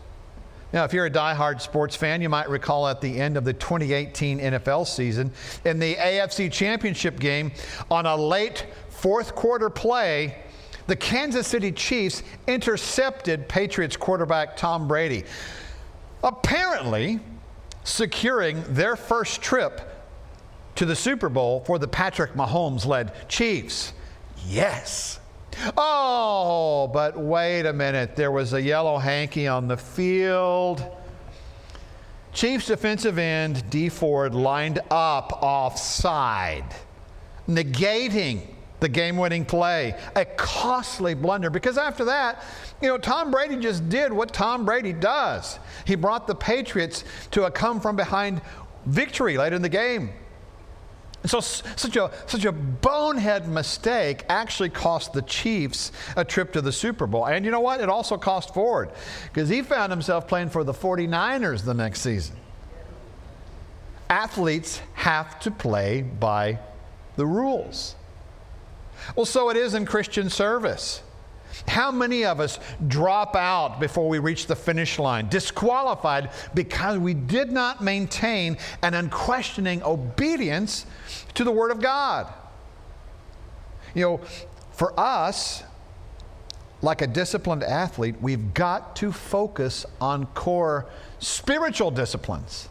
Now, 0.73 0.85
if 0.85 0.93
you're 0.93 1.07
a 1.07 1.11
die-hard 1.11 1.61
sports 1.61 1.97
fan, 1.97 2.23
you 2.23 2.29
might 2.29 2.49
recall 2.49 2.87
at 2.87 3.01
the 3.01 3.21
end 3.21 3.37
of 3.37 3.45
the 3.45 3.53
2018 3.53 4.39
NFL 4.39 4.87
season, 4.87 5.33
in 5.65 5.81
the 5.81 5.97
AFC 5.97 6.51
Championship 6.53 7.19
game, 7.19 7.51
on 7.91 8.07
a 8.07 8.15
late 8.15 8.67
fourth 8.89 9.35
quarter 9.35 9.69
play, 9.69 10.37
the 10.87 10.95
Kansas 10.95 11.47
City 11.47 11.73
Chiefs 11.73 12.23
intercepted 12.47 13.49
Patriots 13.49 13.97
quarterback 13.97 14.57
Tom 14.57 14.87
Brady, 14.87 15.25
apparently 16.23 17.19
securing 17.85 18.63
their 18.73 18.97
first 18.97 19.43
trip 19.43 19.81
to 20.77 20.85
the 20.87 20.97
Super 20.97 21.29
Bowl 21.29 21.61
for 21.67 21.79
the 21.79 21.89
Patrick 21.89 22.35
Mahomes 22.35 22.87
led 22.87 23.29
Chiefs. 23.29 23.93
Yes. 24.47 25.21
Oh, 25.77 26.89
but 26.93 27.19
wait 27.19 27.67
a 27.67 27.73
minute. 27.73 28.17
There 28.17 28.31
was 28.31 28.53
a 28.53 28.63
yellow 28.63 28.99
hanky 28.99 29.47
on 29.47 29.69
the 29.69 29.77
field. 29.77 30.85
Chiefs 32.33 32.67
defensive 32.67 33.19
end 33.19 33.69
Dee 33.71 33.89
Ford 33.89 34.35
lined 34.35 34.79
up 34.91 35.43
offside, 35.43 36.65
negating 37.49 38.47
the 38.81 38.89
game 38.89 39.17
winning 39.17 39.45
play. 39.45 39.95
A 40.17 40.25
costly 40.25 41.15
blunder 41.15 41.51
because 41.51 41.79
after 41.79 42.07
that, 42.07 42.43
you 42.81 42.89
know, 42.89 42.99
Tom 42.99 43.31
Brady 43.31 43.57
just 43.57 43.89
did 43.89 44.13
what 44.13 44.33
Tom 44.33 44.65
Brady 44.65 44.93
does. 44.93 45.59
He 45.87 45.95
brought 45.95 46.27
the 46.27 46.35
Patriots 46.35 47.05
to 47.33 47.45
a 47.45 47.51
come 47.51 47.81
from 47.81 47.97
behind 47.97 48.41
victory 48.87 49.37
late 49.37 49.53
in 49.53 49.63
the 49.63 49.69
game. 49.69 50.11
So, 51.27 51.41
such 51.41 51.97
a, 51.97 52.11
such 52.27 52.47
a 52.47 52.53
bonehead 52.53 53.47
mistake 53.47 54.25
actually 54.31 54.71
cost 54.71 55.13
the 55.13 55.21
Chiefs 55.21 55.93
a 56.17 56.25
trip 56.25 56.53
to 56.55 56.63
the 56.63 56.73
Super 56.73 57.07
Bowl. 57.07 57.27
And 57.27 57.45
you 57.45 57.51
know 57.51 57.61
what? 57.61 57.83
It 57.83 57.91
also 57.91 58.17
cost 58.17 58.55
Ford 58.55 58.91
because 59.25 59.51
he 59.51 59.61
found 59.61 59.93
himself 59.93 60.27
playing 60.27 60.49
for 60.49 60.65
the 60.65 60.73
49ers 60.73 61.63
the 61.63 61.75
next 61.75 62.01
season. 62.01 62.37
Athletes 64.09 64.81
have 64.95 65.39
to 65.41 65.51
play 65.51 66.01
by 66.01 66.59
the 67.17 67.27
rules. 67.27 67.97
Well, 69.17 69.27
so 69.27 69.51
it 69.51 69.57
is 69.57 69.75
in 69.75 69.87
Christian 69.87 70.31
service. 70.31 71.03
How 71.67 71.91
many 71.91 72.25
of 72.25 72.41
us 72.41 72.59
drop 72.87 73.37
out 73.37 73.81
before 73.81 74.09
we 74.09 74.19
reach 74.19 74.47
the 74.47 74.57
finish 74.57 74.99
line, 74.99 75.29
disqualified 75.29 76.31
because 76.55 76.99
we 76.99 77.13
did 77.13 77.53
not 77.53 77.83
maintain 77.83 78.57
an 78.83 78.95
unquestioning 78.95 79.83
obedience 79.83 80.87
to 81.35 81.45
the 81.45 81.51
Word 81.51 81.71
of 81.71 81.81
God? 81.81 82.33
You 83.95 84.03
know, 84.03 84.21
for 84.73 84.99
us, 84.99 85.65
like 86.83 87.03
a 87.03 87.07
disciplined 87.07 87.63
athlete, 87.63 88.17
we've 88.21 88.55
got 88.55 88.97
to 88.97 89.13
focus 89.13 89.85
on 90.01 90.27
core 90.27 90.87
spiritual 91.19 91.91
disciplines. 91.91 92.70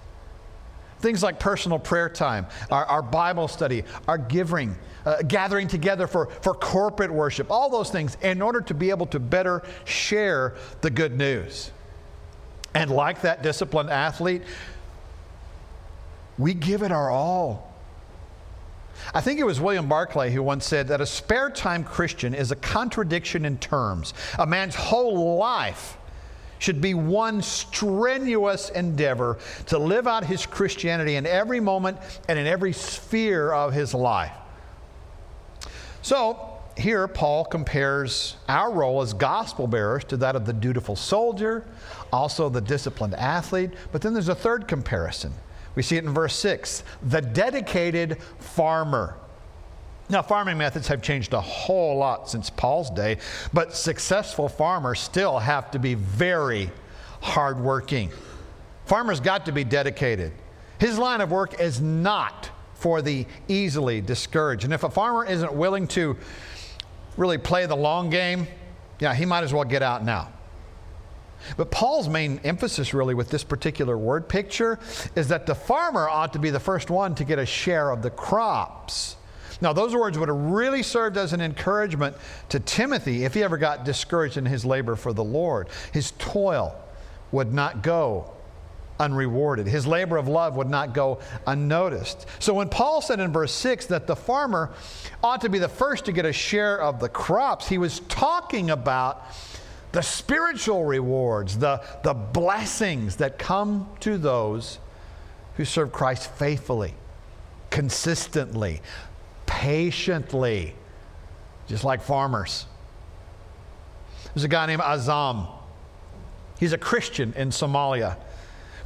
Things 1.00 1.24
like 1.24 1.40
personal 1.40 1.80
prayer 1.80 2.10
time, 2.10 2.48
our, 2.70 2.86
our 2.86 3.02
Bible 3.02 3.48
study, 3.48 3.84
our 4.08 4.18
giving, 4.18 4.76
uh, 5.06 5.22
gathering 5.24 5.68
together 5.68 6.08
for, 6.08 6.28
for 6.42 6.54
corporate 6.54 7.12
worship, 7.12 7.50
all 7.50 7.70
those 7.70 7.90
things 7.90 8.18
in 8.22 8.42
order 8.42 8.62
to 8.62 8.74
be 8.74 8.90
able 8.90 9.06
to 9.08 9.20
better 9.20 9.64
share 9.86 10.56
the 10.82 10.90
good 10.90 11.18
news. 11.18 11.72
And 12.76 12.92
like 12.92 13.22
that 13.22 13.42
disciplined 13.42 13.90
athlete, 13.90 14.44
we 16.38 16.54
give 16.54 16.84
it 16.84 16.92
our 16.92 17.10
all. 17.10 17.70
I 19.14 19.22
think 19.22 19.40
it 19.40 19.46
was 19.46 19.60
William 19.60 19.88
Barclay 19.88 20.32
who 20.32 20.44
once 20.44 20.66
said 20.66 20.90
that 20.90 21.02
a 21.02 21.06
spare 21.06 21.50
time 21.50 21.84
Christian 21.84 22.34
is 22.34 22.52
a 22.52 22.56
contradiction 22.56 23.46
in 23.46 23.58
terms. 23.58 24.14
A 24.38 24.46
man's 24.46 24.76
whole 24.76 25.38
life 25.38 25.98
should 26.60 26.82
be 26.82 26.94
one 26.94 27.42
strenuous 27.42 28.70
endeavor 28.70 29.40
to 29.68 29.80
live 29.80 30.08
out 30.08 30.26
his 30.26 30.46
Christianity 30.46 31.16
in 31.16 31.26
every 31.26 31.60
moment 31.60 31.98
and 32.28 32.38
in 32.38 32.46
every 32.46 32.74
sphere 32.74 33.52
of 33.52 33.74
his 33.74 33.94
life. 33.94 34.34
So, 36.02 36.46
here 36.78 37.08
Paul 37.08 37.44
compares 37.46 38.38
our 38.48 38.72
role 38.72 39.02
as 39.02 39.14
gospel 39.14 39.68
bearers 39.68 40.04
to 40.06 40.18
that 40.18 40.36
of 40.36 40.46
the 40.46 40.54
dutiful 40.54 40.96
soldier, 40.96 41.66
also 42.12 42.48
the 42.50 42.62
disciplined 42.62 43.16
athlete, 43.16 43.72
but 43.92 44.02
then 44.02 44.14
there's 44.14 44.30
a 44.30 44.36
third 44.36 44.68
comparison. 44.68 45.34
We 45.76 45.84
see 45.84 45.98
it 45.98 46.04
in 46.04 46.14
verse 46.14 46.36
6 46.36 46.84
the 47.04 47.22
dedicated 47.22 48.22
farmer. 48.40 49.16
Now, 50.10 50.24
farming 50.24 50.58
methods 50.58 50.88
have 50.88 51.04
changed 51.04 51.34
a 51.34 51.42
whole 51.42 51.98
lot 51.98 52.28
since 52.30 52.50
Paul's 52.50 52.90
day, 52.90 53.18
but 53.54 53.76
successful 53.76 54.50
farmers 54.50 55.00
still 55.00 55.38
have 55.38 55.70
to 55.72 55.80
be 55.80 55.94
very 55.94 56.72
hardworking. 57.22 58.10
Farmers 58.86 59.20
got 59.20 59.46
to 59.46 59.52
be 59.52 59.64
dedicated. 59.64 60.32
His 60.80 60.98
line 60.98 61.22
of 61.22 61.30
work 61.30 61.60
is 61.60 61.80
not 61.80 62.50
for 62.74 63.04
the 63.04 63.28
easily 63.48 64.02
discouraged. 64.02 64.64
And 64.64 64.74
if 64.74 64.84
a 64.84 64.90
farmer 64.90 65.26
isn't 65.26 65.54
willing 65.54 65.88
to 65.90 66.18
really 67.16 67.38
play 67.38 67.68
the 67.68 67.76
long 67.76 68.10
game, 68.10 68.48
yeah, 69.00 69.14
he 69.14 69.26
might 69.26 69.44
as 69.44 69.54
well 69.54 69.66
get 69.66 69.84
out 69.84 70.04
now. 70.04 70.30
But 71.56 71.70
Paul's 71.70 72.10
main 72.10 72.40
emphasis, 72.44 72.94
really, 72.94 73.14
with 73.14 73.30
this 73.30 73.44
particular 73.44 73.98
word 73.98 74.28
picture 74.28 74.80
is 75.16 75.28
that 75.28 75.46
the 75.46 75.56
farmer 75.56 76.10
ought 76.10 76.34
to 76.34 76.40
be 76.40 76.50
the 76.50 76.60
first 76.60 76.90
one 76.90 77.14
to 77.16 77.24
get 77.24 77.38
a 77.38 77.46
share 77.46 77.92
of 77.92 78.02
the 78.02 78.10
crops. 78.10 79.18
Now, 79.62 79.74
those 79.74 79.94
words 79.94 80.18
would 80.18 80.30
have 80.30 80.38
really 80.38 80.84
served 80.84 81.18
as 81.18 81.34
an 81.34 81.42
encouragement 81.42 82.16
to 82.50 82.60
Timothy 82.60 83.26
if 83.26 83.34
he 83.34 83.44
ever 83.44 83.58
got 83.58 83.84
discouraged 83.84 84.38
in 84.38 84.46
his 84.46 84.66
labor 84.66 84.96
for 84.96 85.12
the 85.12 85.24
Lord. 85.24 85.68
His 85.92 86.12
toil 86.18 86.76
would 87.32 87.54
not 87.54 87.84
go 87.84 88.32
unrewarded. 89.00 89.68
His 89.68 89.88
labor 89.88 90.18
of 90.18 90.28
love 90.28 90.56
would 90.56 90.70
not 90.70 90.94
go 90.94 91.20
unnoticed. 91.48 92.26
So 92.40 92.54
when 92.54 92.70
Paul 92.70 93.02
said 93.02 93.20
in 93.20 93.32
verse 93.32 93.54
6 93.54 93.86
that 93.88 94.08
the 94.08 94.16
farmer 94.16 94.72
ought 95.24 95.42
to 95.42 95.50
be 95.50 95.60
the 95.60 95.70
first 95.70 96.06
to 96.06 96.12
get 96.12 96.26
a 96.26 96.34
share 96.34 96.80
of 96.82 97.00
the 97.00 97.10
crops, 97.10 97.68
he 97.68 97.78
was 97.78 98.02
talking 98.02 98.70
about 98.70 99.26
the 99.92 100.02
spiritual 100.02 100.86
rewards, 100.86 101.58
the, 101.58 101.82
the 102.04 102.14
blessings 102.14 103.16
that 103.16 103.40
come 103.40 103.90
to 104.02 104.18
those 104.18 104.80
who 105.56 105.66
serve 105.66 105.92
Christ 105.92 106.32
faithfully, 106.34 106.94
consistently, 107.70 108.82
patiently, 109.60 110.74
just 111.68 111.84
like 111.84 112.02
farmers. 112.02 112.66
There's 114.34 114.46
a 114.46 114.48
guy 114.48 114.66
named 114.68 114.82
Azam. 114.82 115.50
He's 116.62 116.72
a 116.72 116.78
Christian 116.78 117.34
in 117.34 117.50
Somalia 117.50 118.16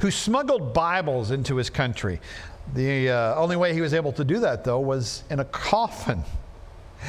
who 0.00 0.10
smuggled 0.10 0.74
Bibles 0.74 1.30
into 1.30 1.54
his 1.54 1.70
country. 1.70 2.20
The 2.74 3.10
uh, 3.10 3.34
only 3.36 3.54
way 3.54 3.72
he 3.72 3.80
was 3.80 3.94
able 3.94 4.12
to 4.14 4.24
do 4.24 4.40
that, 4.40 4.64
though, 4.64 4.80
was 4.80 5.22
in 5.30 5.38
a 5.38 5.44
coffin. 5.44 6.24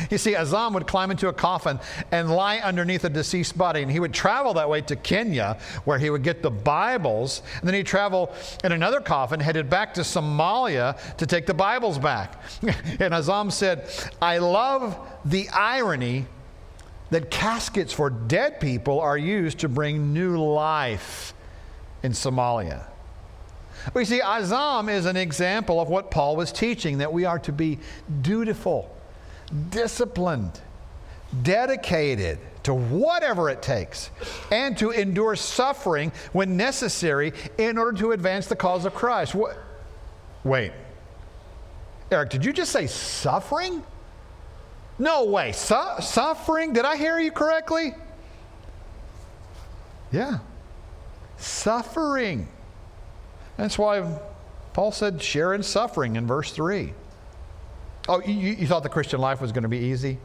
You 0.09 0.17
see, 0.17 0.33
Azam 0.33 0.73
would 0.73 0.87
climb 0.87 1.11
into 1.11 1.27
a 1.27 1.33
coffin 1.33 1.79
and 2.11 2.29
lie 2.29 2.57
underneath 2.57 3.03
a 3.03 3.09
deceased 3.09 3.57
body, 3.57 3.81
and 3.81 3.91
he 3.91 3.99
would 3.99 4.13
travel 4.13 4.53
that 4.55 4.69
way 4.69 4.81
to 4.81 4.95
Kenya, 4.95 5.57
where 5.85 5.97
he 5.97 6.09
would 6.09 6.23
get 6.23 6.41
the 6.41 6.51
Bibles, 6.51 7.41
and 7.59 7.67
then 7.67 7.75
he'd 7.75 7.85
travel 7.85 8.33
in 8.63 8.71
another 8.71 8.99
coffin, 8.99 9.39
headed 9.39 9.69
back 9.69 9.93
to 9.95 10.01
Somalia 10.01 10.97
to 11.17 11.25
take 11.25 11.45
the 11.45 11.53
Bibles 11.53 11.99
back. 11.99 12.41
and 12.61 13.13
Azam 13.13 13.51
said, 13.51 13.89
I 14.21 14.37
love 14.39 14.97
the 15.25 15.49
irony 15.49 16.25
that 17.09 17.29
caskets 17.29 17.93
for 17.93 18.09
dead 18.09 18.59
people 18.59 18.99
are 18.99 19.17
used 19.17 19.59
to 19.59 19.69
bring 19.69 20.13
new 20.13 20.41
life 20.41 21.33
in 22.03 22.11
Somalia. 22.11 22.85
We 23.93 24.05
see, 24.05 24.19
Azam 24.19 24.91
is 24.91 25.05
an 25.05 25.15
example 25.15 25.79
of 25.79 25.89
what 25.89 26.09
Paul 26.09 26.35
was 26.35 26.51
teaching 26.51 26.99
that 26.99 27.13
we 27.13 27.25
are 27.25 27.39
to 27.39 27.51
be 27.51 27.79
dutiful 28.21 28.94
disciplined, 29.69 30.59
dedicated 31.43 32.39
to 32.63 32.73
whatever 32.73 33.49
it 33.49 33.61
takes, 33.61 34.09
and 34.51 34.77
to 34.77 34.91
endure 34.91 35.35
suffering 35.35 36.11
when 36.33 36.57
necessary 36.57 37.33
in 37.57 37.77
order 37.77 37.97
to 37.99 38.11
advance 38.11 38.47
the 38.47 38.55
cause 38.55 38.85
of 38.85 38.93
Christ. 38.93 39.35
What? 39.35 39.57
Wait. 40.43 40.71
Eric, 42.11 42.29
did 42.29 42.45
you 42.45 42.53
just 42.53 42.71
say 42.71 42.87
suffering? 42.87 43.83
No 44.97 45.25
way. 45.25 45.51
Su- 45.51 46.01
suffering? 46.01 46.73
Did 46.73 46.85
I 46.85 46.95
hear 46.95 47.19
you 47.19 47.31
correctly? 47.31 47.93
Yeah. 50.11 50.39
Suffering. 51.37 52.47
That's 53.57 53.77
why 53.77 54.19
Paul 54.73 54.91
said 54.91 55.21
share 55.21 55.53
in 55.53 55.63
suffering 55.63 56.15
in 56.15 56.25
verse 56.27 56.51
3. 56.51 56.93
Oh, 58.07 58.21
you, 58.21 58.33
you 58.33 58.67
thought 58.67 58.83
the 58.83 58.89
Christian 58.89 59.19
life 59.19 59.41
was 59.41 59.51
going 59.51 59.63
to 59.63 59.69
be 59.69 59.79
easy? 59.79 60.17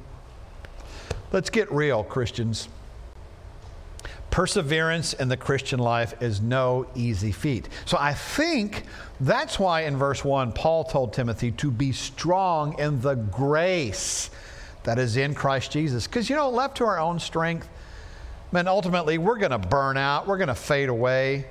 Let's 1.33 1.49
get 1.49 1.71
real, 1.73 2.05
Christians. 2.05 2.69
Perseverance 4.31 5.12
in 5.14 5.29
the 5.29 5.37
Christian 5.37 5.81
life 5.81 6.21
is 6.23 6.40
no 6.40 6.87
easy 6.95 7.33
feat. 7.33 7.69
So 7.87 7.97
I 7.99 8.14
think 8.14 8.85
that's 9.21 9.59
why 9.59 9.83
in 9.83 9.97
verse 9.97 10.25
1, 10.25 10.53
Paul 10.53 10.85
told 10.85 11.12
Timothy 11.12 11.53
to 11.53 11.71
be 11.71 11.93
strong 11.93 12.79
in 12.79 13.01
the 13.01 13.14
grace 13.14 14.31
that 14.85 14.99
is 14.99 15.16
in 15.16 15.35
Christ 15.35 15.73
Jesus. 15.73 16.07
Because, 16.07 16.29
you 16.29 16.37
know, 16.37 16.51
left 16.51 16.77
to 16.79 16.85
our 16.85 16.99
own 16.99 17.19
strength, 17.19 17.69
man, 18.53 18.69
ultimately 18.69 19.19
we're 19.19 19.38
going 19.38 19.51
to 19.51 19.59
burn 19.59 19.97
out, 19.97 20.27
we're 20.27 20.38
going 20.38 20.49
to 20.49 20.55
fade 20.55 20.88
away. 20.88 21.47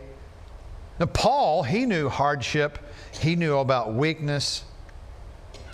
Now, 1.00 1.08
Paul, 1.08 1.63
he 1.63 1.86
knew 1.86 2.08
hardship, 2.08 2.80
he 3.12 3.36
knew 3.36 3.58
about 3.58 3.94
weakness. 3.94 4.63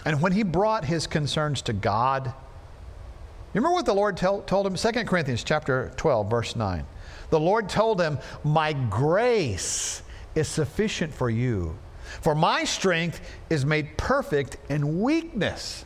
And 0.06 0.22
when 0.22 0.32
he 0.32 0.44
brought 0.44 0.86
his 0.86 1.08
concerns 1.08 1.64
to 1.64 1.74
God, 1.74 2.28
you 2.28 3.62
remember 3.62 3.74
what 3.74 3.86
the 3.86 3.94
Lord 3.94 4.18
tell, 4.18 4.42
told 4.42 4.68
him? 4.68 4.76
2 4.76 5.06
Corinthians 5.06 5.44
chapter 5.44 5.92
12, 5.98 6.30
verse 6.30 6.56
9. 6.56 6.86
The 7.32 7.40
Lord 7.40 7.70
told 7.70 8.00
him, 8.00 8.20
My 8.44 8.74
grace 8.74 10.04
is 10.36 10.48
sufficient 10.48 11.14
for 11.14 11.30
you, 11.30 11.78
for 12.22 12.36
my 12.36 12.66
strength 12.66 13.20
is 13.50 13.66
made 13.66 13.98
perfect 13.98 14.58
in 14.70 15.02
weakness. 15.02 15.86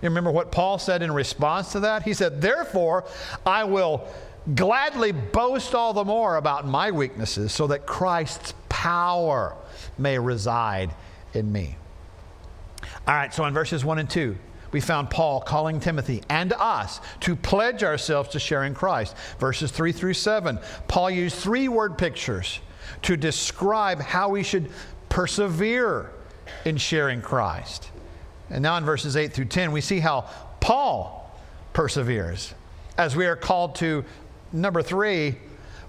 You 0.00 0.08
remember 0.10 0.30
what 0.30 0.52
Paul 0.52 0.78
said 0.78 1.02
in 1.02 1.10
response 1.10 1.72
to 1.72 1.80
that? 1.80 2.02
He 2.02 2.12
said, 2.12 2.40
Therefore, 2.40 3.04
I 3.46 3.64
will 3.64 4.06
gladly 4.54 5.12
boast 5.12 5.74
all 5.74 5.94
the 5.94 6.04
more 6.04 6.36
about 6.36 6.66
my 6.66 6.90
weaknesses, 6.90 7.50
so 7.52 7.66
that 7.68 7.86
Christ's 7.86 8.52
power 8.68 9.56
may 9.96 10.18
reside 10.18 10.94
in 11.32 11.50
me. 11.50 11.78
All 13.06 13.14
right, 13.14 13.32
so 13.32 13.44
in 13.44 13.54
verses 13.54 13.84
1 13.84 13.98
and 13.98 14.08
2, 14.08 14.36
we 14.72 14.80
found 14.80 15.08
Paul 15.08 15.40
calling 15.40 15.78
Timothy 15.78 16.22
and 16.28 16.52
us 16.54 17.00
to 17.20 17.36
pledge 17.36 17.84
ourselves 17.84 18.30
to 18.30 18.40
sharing 18.40 18.74
Christ. 18.74 19.16
Verses 19.38 19.70
3 19.70 19.92
through 19.92 20.14
7, 20.14 20.58
Paul 20.88 21.10
used 21.10 21.36
three 21.36 21.68
word 21.68 21.96
pictures 21.96 22.60
to 23.02 23.16
describe 23.16 24.00
how 24.00 24.30
we 24.30 24.42
should 24.42 24.70
persevere 25.08 26.10
in 26.64 26.76
sharing 26.76 27.22
Christ. 27.22 27.90
And 28.50 28.62
now 28.62 28.76
in 28.76 28.84
verses 28.84 29.16
8 29.16 29.32
through 29.32 29.46
10, 29.46 29.70
we 29.70 29.80
see 29.80 30.00
how 30.00 30.28
Paul 30.60 31.30
perseveres 31.72 32.54
as 32.98 33.16
we 33.16 33.26
are 33.26 33.36
called 33.36 33.76
to, 33.76 34.04
number 34.52 34.82
three, 34.82 35.36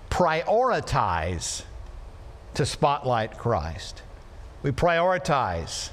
prioritize 0.10 1.64
to 2.54 2.66
spotlight 2.66 3.38
Christ. 3.38 4.02
We 4.64 4.72
prioritize 4.72 5.90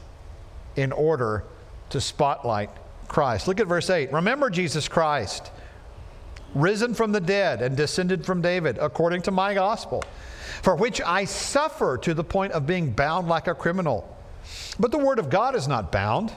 in 0.76 0.92
order 0.92 1.44
to 1.90 2.00
spotlight 2.00 2.70
Christ. 3.08 3.46
Look 3.46 3.60
at 3.60 3.66
verse 3.66 3.90
8. 3.90 4.12
Remember 4.12 4.48
Jesus 4.48 4.88
Christ, 4.88 5.50
risen 6.54 6.94
from 6.94 7.12
the 7.12 7.20
dead 7.20 7.62
and 7.62 7.76
descended 7.76 8.24
from 8.24 8.40
David, 8.40 8.78
according 8.78 9.22
to 9.22 9.30
my 9.30 9.54
gospel, 9.54 10.02
for 10.62 10.74
which 10.74 11.00
I 11.00 11.24
suffer 11.24 11.98
to 11.98 12.14
the 12.14 12.24
point 12.24 12.52
of 12.52 12.66
being 12.66 12.90
bound 12.90 13.28
like 13.28 13.48
a 13.48 13.54
criminal. 13.54 14.16
But 14.80 14.90
the 14.90 14.98
word 14.98 15.18
of 15.18 15.28
God 15.30 15.54
is 15.54 15.68
not 15.68 15.92
bound. 15.92 16.32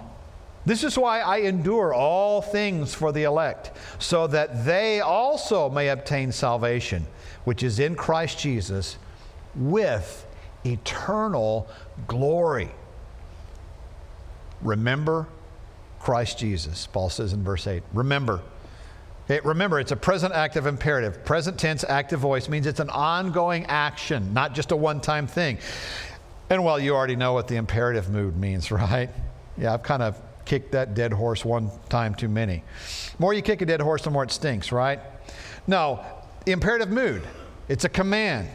This 0.65 0.83
is 0.83 0.97
why 0.97 1.21
I 1.21 1.37
endure 1.37 1.93
all 1.93 2.41
things 2.41 2.93
for 2.93 3.11
the 3.11 3.23
elect, 3.23 3.71
so 3.99 4.25
that 4.27 4.65
they 4.65 4.99
also 4.99 5.69
may 5.69 5.89
obtain 5.89 6.31
salvation, 6.31 7.05
which 7.43 7.61
is 7.61 7.79
in 7.79 7.95
Christ 7.95 8.39
Jesus, 8.39 8.97
with 9.55 10.25
eternal 10.65 11.67
glory. 12.07 12.71
Remember 14.65 15.27
Christ 15.99 16.39
Jesus, 16.39 16.87
Paul 16.87 17.09
says 17.09 17.33
in 17.33 17.43
verse 17.43 17.67
8. 17.67 17.83
Remember. 17.93 18.41
Remember, 19.43 19.79
it's 19.79 19.91
a 19.91 19.95
present 19.95 20.33
active 20.33 20.65
imperative. 20.65 21.23
Present 21.23 21.57
tense 21.57 21.83
active 21.83 22.19
voice 22.19 22.49
means 22.49 22.67
it's 22.67 22.79
an 22.79 22.89
ongoing 22.89 23.65
action, 23.65 24.33
not 24.33 24.53
just 24.53 24.71
a 24.71 24.75
one 24.75 25.01
time 25.01 25.25
thing. 25.25 25.57
And 26.49 26.63
well, 26.63 26.79
you 26.79 26.93
already 26.95 27.15
know 27.15 27.33
what 27.33 27.47
the 27.47 27.55
imperative 27.55 28.09
mood 28.09 28.37
means, 28.37 28.71
right? 28.71 29.09
Yeah, 29.57 29.73
I've 29.73 29.83
kind 29.83 30.03
of 30.03 30.21
kicked 30.45 30.73
that 30.73 30.93
dead 30.93 31.11
horse 31.11 31.43
one 31.43 31.71
time 31.89 32.13
too 32.13 32.29
many. 32.29 32.63
The 33.11 33.21
more 33.21 33.33
you 33.33 33.41
kick 33.41 33.61
a 33.61 33.65
dead 33.65 33.81
horse, 33.81 34.03
the 34.03 34.11
more 34.11 34.23
it 34.23 34.31
stinks, 34.31 34.71
right? 34.71 34.99
No, 35.65 36.03
imperative 36.45 36.89
mood, 36.89 37.23
it's 37.67 37.85
a 37.85 37.89
command. 37.89 38.47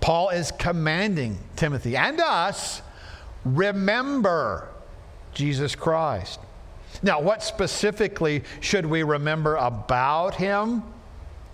Paul 0.00 0.30
is 0.30 0.50
commanding 0.52 1.38
Timothy 1.56 1.96
and 1.96 2.20
us 2.20 2.82
remember 3.44 4.68
Jesus 5.38 5.76
Christ. 5.76 6.40
Now, 7.00 7.20
what 7.20 7.44
specifically 7.44 8.42
should 8.58 8.84
we 8.84 9.04
remember 9.04 9.54
about 9.54 10.34
him? 10.34 10.82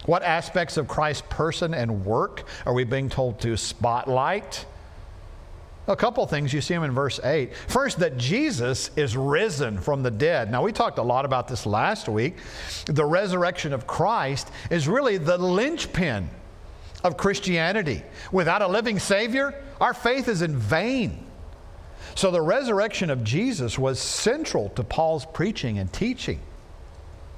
What 0.07 0.23
aspects 0.23 0.79
of 0.79 0.89
Christ's 0.89 1.27
person 1.29 1.75
and 1.75 2.07
work 2.07 2.49
are 2.65 2.73
we 2.73 2.85
being 2.85 3.11
told 3.11 3.41
to 3.41 3.59
spotlight? 3.59 4.65
A 5.87 5.95
couple 5.95 6.27
things 6.27 6.51
you 6.51 6.63
see 6.63 6.73
them 6.73 6.83
in 6.83 6.93
verse 6.93 7.21
8. 7.23 7.55
First, 7.55 7.99
that 7.99 8.17
Jesus 8.17 8.91
is 8.97 9.19
risen 9.19 9.79
from 9.79 10.03
the 10.03 10.11
dead. 10.11 10.51
Now, 10.51 10.63
we 10.63 10.73
talked 10.73 10.97
a 10.97 11.03
lot 11.03 11.27
about 11.27 11.47
this 11.47 11.67
last 11.67 12.09
week. 12.09 12.37
The 12.87 13.05
resurrection 13.05 13.75
of 13.75 13.87
Christ 13.87 14.51
is 14.71 14.89
really 14.89 15.19
the 15.19 15.37
linchpin 15.37 16.31
of 17.03 17.19
Christianity. 17.19 18.03
Without 18.33 18.63
a 18.63 18.67
living 18.67 18.99
Savior, 18.99 19.63
our 19.79 19.93
faith 19.93 20.29
is 20.29 20.41
in 20.41 20.57
vain. 20.57 21.24
So 22.15 22.31
the 22.31 22.41
resurrection 22.41 23.11
of 23.11 23.25
Jesus 23.25 23.79
was 23.79 23.99
central 23.99 24.69
to 24.71 24.85
Paul's 24.85 25.27
preaching 25.27 25.79
and 25.79 25.93
teaching. 25.93 26.41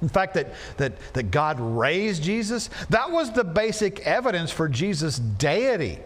In 0.01 0.09
fact, 0.09 0.35
that, 0.35 0.53
that, 0.77 0.93
that 1.13 1.31
God 1.31 1.59
raised 1.59 2.21
Jesus, 2.21 2.69
that 2.89 3.09
was 3.09 3.31
the 3.31 3.43
basic 3.43 4.01
evidence 4.01 4.51
for 4.51 4.69
Jesus' 4.69 5.17
deity. 5.17 5.99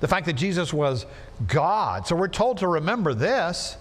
The 0.00 0.08
fact 0.08 0.26
that 0.26 0.34
Jesus 0.34 0.72
was 0.72 1.04
God. 1.46 2.06
So 2.06 2.16
we're 2.16 2.28
told 2.28 2.58
to 2.58 2.68
remember 2.68 3.12
this. 3.12 3.76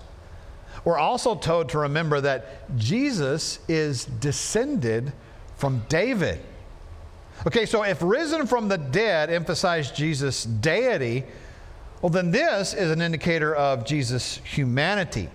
We're 0.83 0.97
also 0.97 1.35
told 1.35 1.69
to 1.69 1.79
remember 1.79 2.19
that 2.21 2.77
Jesus 2.77 3.59
is 3.67 4.05
descended 4.05 5.13
from 5.55 5.83
David. 5.87 6.39
Okay, 7.45 7.65
so 7.65 7.83
if 7.83 8.01
risen 8.01 8.47
from 8.47 8.67
the 8.67 8.77
dead 8.77 9.29
emphasized 9.29 9.95
Jesus' 9.95 10.43
deity, 10.43 11.23
well, 12.01 12.09
then 12.09 12.31
this 12.31 12.73
is 12.73 12.91
an 12.91 13.01
indicator 13.01 13.55
of 13.55 13.85
Jesus' 13.85 14.37
humanity. 14.43 15.29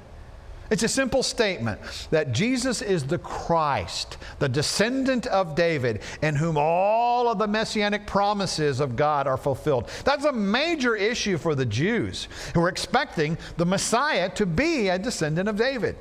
It's 0.72 0.82
a 0.82 0.88
simple 0.88 1.22
statement 1.22 1.80
that 2.10 2.32
Jesus 2.32 2.80
is 2.80 3.04
the 3.04 3.18
Christ, 3.18 4.16
the 4.38 4.48
descendant 4.48 5.26
of 5.26 5.54
David, 5.54 6.00
in 6.22 6.34
whom 6.34 6.56
all 6.56 7.28
of 7.28 7.38
the 7.38 7.46
messianic 7.46 8.06
promises 8.06 8.80
of 8.80 8.96
God 8.96 9.26
are 9.26 9.36
fulfilled. 9.36 9.90
That's 10.04 10.24
a 10.24 10.32
major 10.32 10.96
issue 10.96 11.36
for 11.36 11.54
the 11.54 11.66
Jews 11.66 12.26
who 12.54 12.62
are 12.62 12.70
expecting 12.70 13.36
the 13.58 13.66
Messiah 13.66 14.30
to 14.30 14.46
be 14.46 14.88
a 14.88 14.98
descendant 14.98 15.46
of 15.46 15.56
David. 15.56 15.96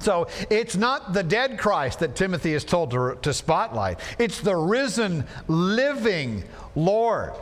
So 0.00 0.28
it's 0.50 0.76
not 0.76 1.14
the 1.14 1.22
dead 1.22 1.58
Christ 1.58 2.00
that 2.00 2.16
Timothy 2.16 2.52
is 2.52 2.62
told 2.62 2.90
to, 2.90 3.16
to 3.22 3.32
spotlight, 3.32 4.00
it's 4.18 4.40
the 4.40 4.54
risen, 4.54 5.24
living 5.48 6.44
Lord. 6.76 7.32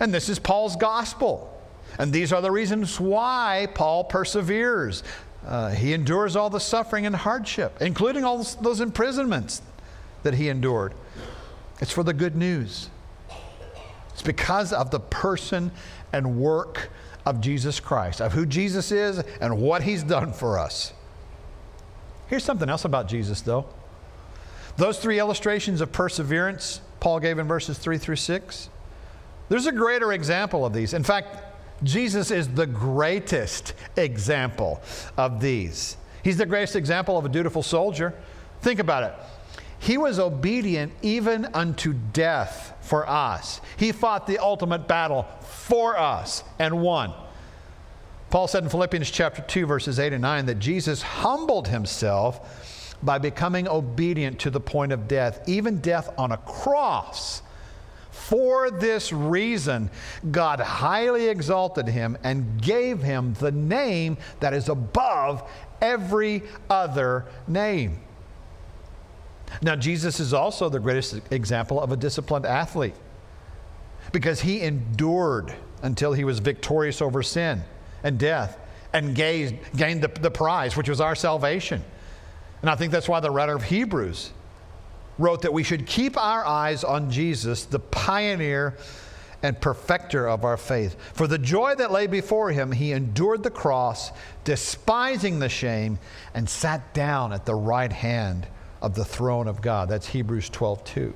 And 0.00 0.12
this 0.14 0.28
is 0.28 0.38
Paul's 0.38 0.76
gospel. 0.76 1.54
And 1.98 2.12
these 2.12 2.32
are 2.32 2.40
the 2.40 2.50
reasons 2.50 3.00
why 3.00 3.68
Paul 3.74 4.04
perseveres. 4.04 5.02
Uh, 5.46 5.70
he 5.70 5.92
endures 5.92 6.36
all 6.36 6.50
the 6.50 6.60
suffering 6.60 7.06
and 7.06 7.16
hardship, 7.16 7.76
including 7.80 8.24
all 8.24 8.44
those 8.60 8.80
imprisonments 8.80 9.62
that 10.22 10.34
he 10.34 10.48
endured. 10.48 10.94
It's 11.80 11.92
for 11.92 12.02
the 12.02 12.12
good 12.12 12.36
news. 12.36 12.90
It's 14.12 14.22
because 14.22 14.72
of 14.72 14.90
the 14.90 15.00
person 15.00 15.70
and 16.12 16.38
work 16.38 16.90
of 17.24 17.40
Jesus 17.40 17.78
Christ, 17.78 18.20
of 18.20 18.32
who 18.32 18.46
Jesus 18.46 18.90
is 18.90 19.18
and 19.40 19.58
what 19.60 19.82
he's 19.82 20.02
done 20.02 20.32
for 20.32 20.58
us. 20.58 20.92
Here's 22.26 22.44
something 22.44 22.68
else 22.68 22.84
about 22.84 23.08
Jesus, 23.08 23.40
though. 23.40 23.66
Those 24.76 24.98
three 24.98 25.18
illustrations 25.18 25.80
of 25.80 25.92
perseverance 25.92 26.80
Paul 27.00 27.20
gave 27.20 27.38
in 27.38 27.46
verses 27.46 27.78
3 27.78 27.96
through 27.98 28.16
6 28.16 28.68
there's 29.48 29.66
a 29.66 29.72
greater 29.72 30.12
example 30.12 30.64
of 30.64 30.72
these. 30.72 30.94
In 30.94 31.02
fact, 31.02 31.36
Jesus 31.82 32.30
is 32.30 32.48
the 32.48 32.66
greatest 32.66 33.74
example 33.96 34.80
of 35.16 35.40
these. 35.40 35.96
He's 36.22 36.36
the 36.36 36.46
greatest 36.46 36.76
example 36.76 37.16
of 37.16 37.24
a 37.24 37.28
dutiful 37.28 37.62
soldier. 37.62 38.14
Think 38.60 38.80
about 38.80 39.04
it. 39.04 39.14
He 39.78 39.96
was 39.96 40.18
obedient 40.18 40.92
even 41.02 41.46
unto 41.54 41.92
death 42.12 42.74
for 42.80 43.08
us. 43.08 43.60
He 43.76 43.92
fought 43.92 44.26
the 44.26 44.38
ultimate 44.38 44.88
battle 44.88 45.22
for 45.42 45.96
us 45.96 46.42
and 46.58 46.80
won. 46.80 47.12
Paul 48.30 48.48
said 48.48 48.64
in 48.64 48.68
Philippians 48.68 49.10
chapter 49.10 49.40
2 49.40 49.66
verses 49.66 49.98
8 49.98 50.12
and 50.12 50.22
9 50.22 50.46
that 50.46 50.58
Jesus 50.58 51.00
humbled 51.00 51.68
himself 51.68 52.96
by 53.02 53.18
becoming 53.18 53.68
obedient 53.68 54.40
to 54.40 54.50
the 54.50 54.60
point 54.60 54.92
of 54.92 55.06
death, 55.06 55.40
even 55.46 55.80
death 55.80 56.12
on 56.18 56.32
a 56.32 56.36
cross. 56.38 57.42
For 58.18 58.70
this 58.70 59.12
reason, 59.12 59.90
God 60.30 60.60
highly 60.60 61.28
exalted 61.28 61.88
him 61.88 62.18
and 62.24 62.60
gave 62.60 63.00
him 63.00 63.34
the 63.34 63.52
name 63.52 64.18
that 64.40 64.52
is 64.52 64.68
above 64.68 65.48
every 65.80 66.42
other 66.68 67.24
name. 67.46 68.00
Now, 69.62 69.76
Jesus 69.76 70.20
is 70.20 70.34
also 70.34 70.68
the 70.68 70.80
greatest 70.80 71.20
example 71.30 71.80
of 71.80 71.90
a 71.90 71.96
disciplined 71.96 72.44
athlete 72.44 72.94
because 74.12 74.40
he 74.40 74.60
endured 74.60 75.54
until 75.82 76.12
he 76.12 76.24
was 76.24 76.38
victorious 76.40 77.00
over 77.00 77.22
sin 77.22 77.62
and 78.02 78.18
death 78.18 78.58
and 78.92 79.14
gained, 79.14 79.58
gained 79.76 80.02
the, 80.02 80.08
the 80.20 80.30
prize, 80.30 80.76
which 80.76 80.88
was 80.88 81.00
our 81.00 81.14
salvation. 81.14 81.82
And 82.60 82.70
I 82.70 82.74
think 82.74 82.92
that's 82.92 83.08
why 83.08 83.20
the 83.20 83.30
writer 83.30 83.54
of 83.54 83.62
Hebrews 83.62 84.32
wrote 85.18 85.42
that 85.42 85.52
we 85.52 85.62
should 85.62 85.86
keep 85.86 86.16
our 86.16 86.44
eyes 86.44 86.84
on 86.84 87.10
Jesus, 87.10 87.64
the 87.64 87.78
pioneer 87.78 88.76
and 89.42 89.60
perfecter 89.60 90.28
of 90.28 90.44
our 90.44 90.56
faith. 90.56 90.96
For 91.14 91.26
the 91.26 91.38
joy 91.38 91.74
that 91.76 91.92
lay 91.92 92.06
before 92.06 92.50
him, 92.50 92.72
he 92.72 92.92
endured 92.92 93.42
the 93.42 93.50
cross, 93.50 94.10
despising 94.44 95.38
the 95.38 95.48
shame, 95.48 95.98
and 96.34 96.48
sat 96.48 96.92
down 96.94 97.32
at 97.32 97.46
the 97.46 97.54
right 97.54 97.92
hand 97.92 98.46
of 98.82 98.94
the 98.94 99.04
throne 99.04 99.48
of 99.48 99.60
God. 99.60 99.88
That's 99.88 100.06
Hebrews 100.08 100.50
12 100.50 100.84
2. 100.84 101.14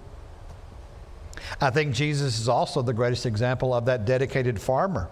I 1.60 1.70
think 1.70 1.94
Jesus 1.94 2.38
is 2.38 2.48
also 2.48 2.82
the 2.82 2.92
greatest 2.92 3.26
example 3.26 3.74
of 3.74 3.86
that 3.86 4.04
dedicated 4.04 4.60
farmer 4.60 5.08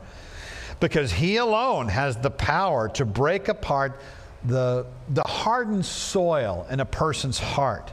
because 0.79 1.13
he 1.13 1.37
alone 1.37 1.89
has 1.89 2.17
the 2.17 2.31
power 2.31 2.89
to 2.91 3.05
break 3.05 3.49
apart 3.49 4.01
the, 4.45 4.87
the 5.11 5.23
hardened 5.23 5.85
soil 5.85 6.67
in 6.71 6.81
a 6.81 6.85
person's 6.85 7.39
heart 7.39 7.93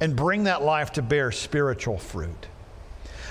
and 0.00 0.14
bring 0.14 0.44
that 0.44 0.62
life 0.62 0.92
to 0.92 1.02
bear 1.02 1.32
spiritual 1.32 1.98
fruit. 1.98 2.46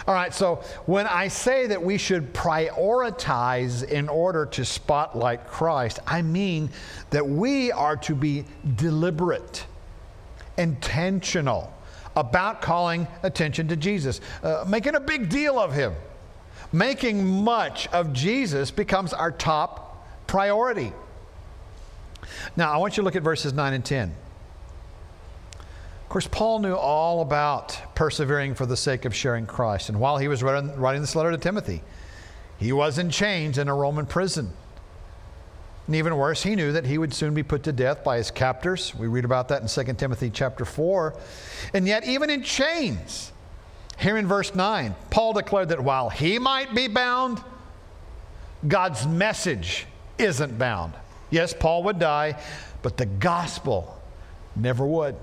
All 0.07 0.13
right, 0.13 0.33
so 0.33 0.63
when 0.85 1.05
I 1.05 1.27
say 1.27 1.67
that 1.67 1.83
we 1.83 1.97
should 1.97 2.33
prioritize 2.33 3.83
in 3.83 4.07
order 4.07 4.45
to 4.45 4.63
spotlight 4.63 5.47
Christ, 5.47 5.99
I 6.07 6.21
mean 6.21 6.69
that 7.09 7.27
we 7.27 7.73
are 7.73 7.97
to 7.97 8.15
be 8.15 8.45
deliberate, 8.75 9.65
intentional 10.57 11.73
about 12.15 12.61
calling 12.61 13.05
attention 13.23 13.67
to 13.67 13.75
Jesus, 13.75 14.21
uh, 14.43 14.63
making 14.67 14.95
a 14.95 14.99
big 14.99 15.29
deal 15.29 15.59
of 15.59 15.73
him. 15.73 15.93
Making 16.71 17.25
much 17.43 17.87
of 17.89 18.11
Jesus 18.11 18.71
becomes 18.71 19.13
our 19.13 19.31
top 19.31 20.05
priority. 20.25 20.91
Now, 22.55 22.73
I 22.73 22.77
want 22.77 22.97
you 22.97 23.01
to 23.01 23.05
look 23.05 23.15
at 23.15 23.23
verses 23.23 23.53
9 23.53 23.73
and 23.73 23.85
10. 23.85 24.13
Of 26.07 26.09
course, 26.09 26.27
Paul 26.31 26.59
knew 26.59 26.73
all 26.73 27.19
about 27.19 27.77
persevering 27.93 28.55
for 28.55 28.65
the 28.65 28.77
sake 28.77 29.03
of 29.03 29.13
sharing 29.13 29.45
Christ. 29.45 29.89
And 29.89 29.99
while 29.99 30.17
he 30.17 30.29
was 30.29 30.41
writing 30.41 31.01
this 31.01 31.17
letter 31.17 31.31
to 31.31 31.37
Timothy, 31.37 31.83
he 32.57 32.71
was 32.71 32.97
in 32.97 33.09
chains 33.09 33.57
in 33.57 33.67
a 33.67 33.75
Roman 33.75 34.05
prison. 34.05 34.53
And 35.85 35.97
even 35.97 36.15
worse, 36.15 36.41
he 36.41 36.55
knew 36.55 36.71
that 36.71 36.85
he 36.85 36.97
would 36.97 37.13
soon 37.13 37.33
be 37.33 37.43
put 37.43 37.63
to 37.63 37.73
death 37.73 38.05
by 38.05 38.15
his 38.15 38.31
captors. 38.31 38.95
We 38.95 39.07
read 39.07 39.25
about 39.25 39.49
that 39.49 39.61
in 39.61 39.67
2 39.67 39.93
Timothy 39.95 40.29
chapter 40.29 40.63
4. 40.63 41.13
And 41.73 41.85
yet, 41.85 42.05
even 42.05 42.29
in 42.29 42.41
chains, 42.41 43.33
here 43.97 44.15
in 44.15 44.27
verse 44.27 44.55
9, 44.55 44.95
Paul 45.09 45.33
declared 45.33 45.67
that 45.69 45.83
while 45.83 46.09
he 46.09 46.39
might 46.39 46.73
be 46.73 46.87
bound, 46.87 47.43
God's 48.65 49.05
message 49.05 49.87
isn't 50.17 50.57
bound. 50.57 50.93
Yes, 51.31 51.53
Paul 51.53 51.83
would 51.83 51.99
die, 51.99 52.41
but 52.81 52.95
the 52.95 53.07
gospel 53.07 54.01
never 54.55 54.85
would. 54.87 55.17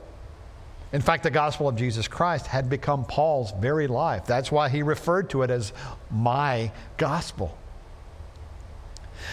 In 0.94 1.00
fact, 1.00 1.24
the 1.24 1.30
gospel 1.30 1.66
of 1.66 1.74
Jesus 1.74 2.06
Christ 2.06 2.46
had 2.46 2.70
become 2.70 3.04
Paul's 3.04 3.50
very 3.58 3.88
life. 3.88 4.26
That's 4.26 4.52
why 4.52 4.68
he 4.68 4.84
referred 4.84 5.28
to 5.30 5.42
it 5.42 5.50
as 5.50 5.72
my 6.08 6.70
gospel. 6.98 7.58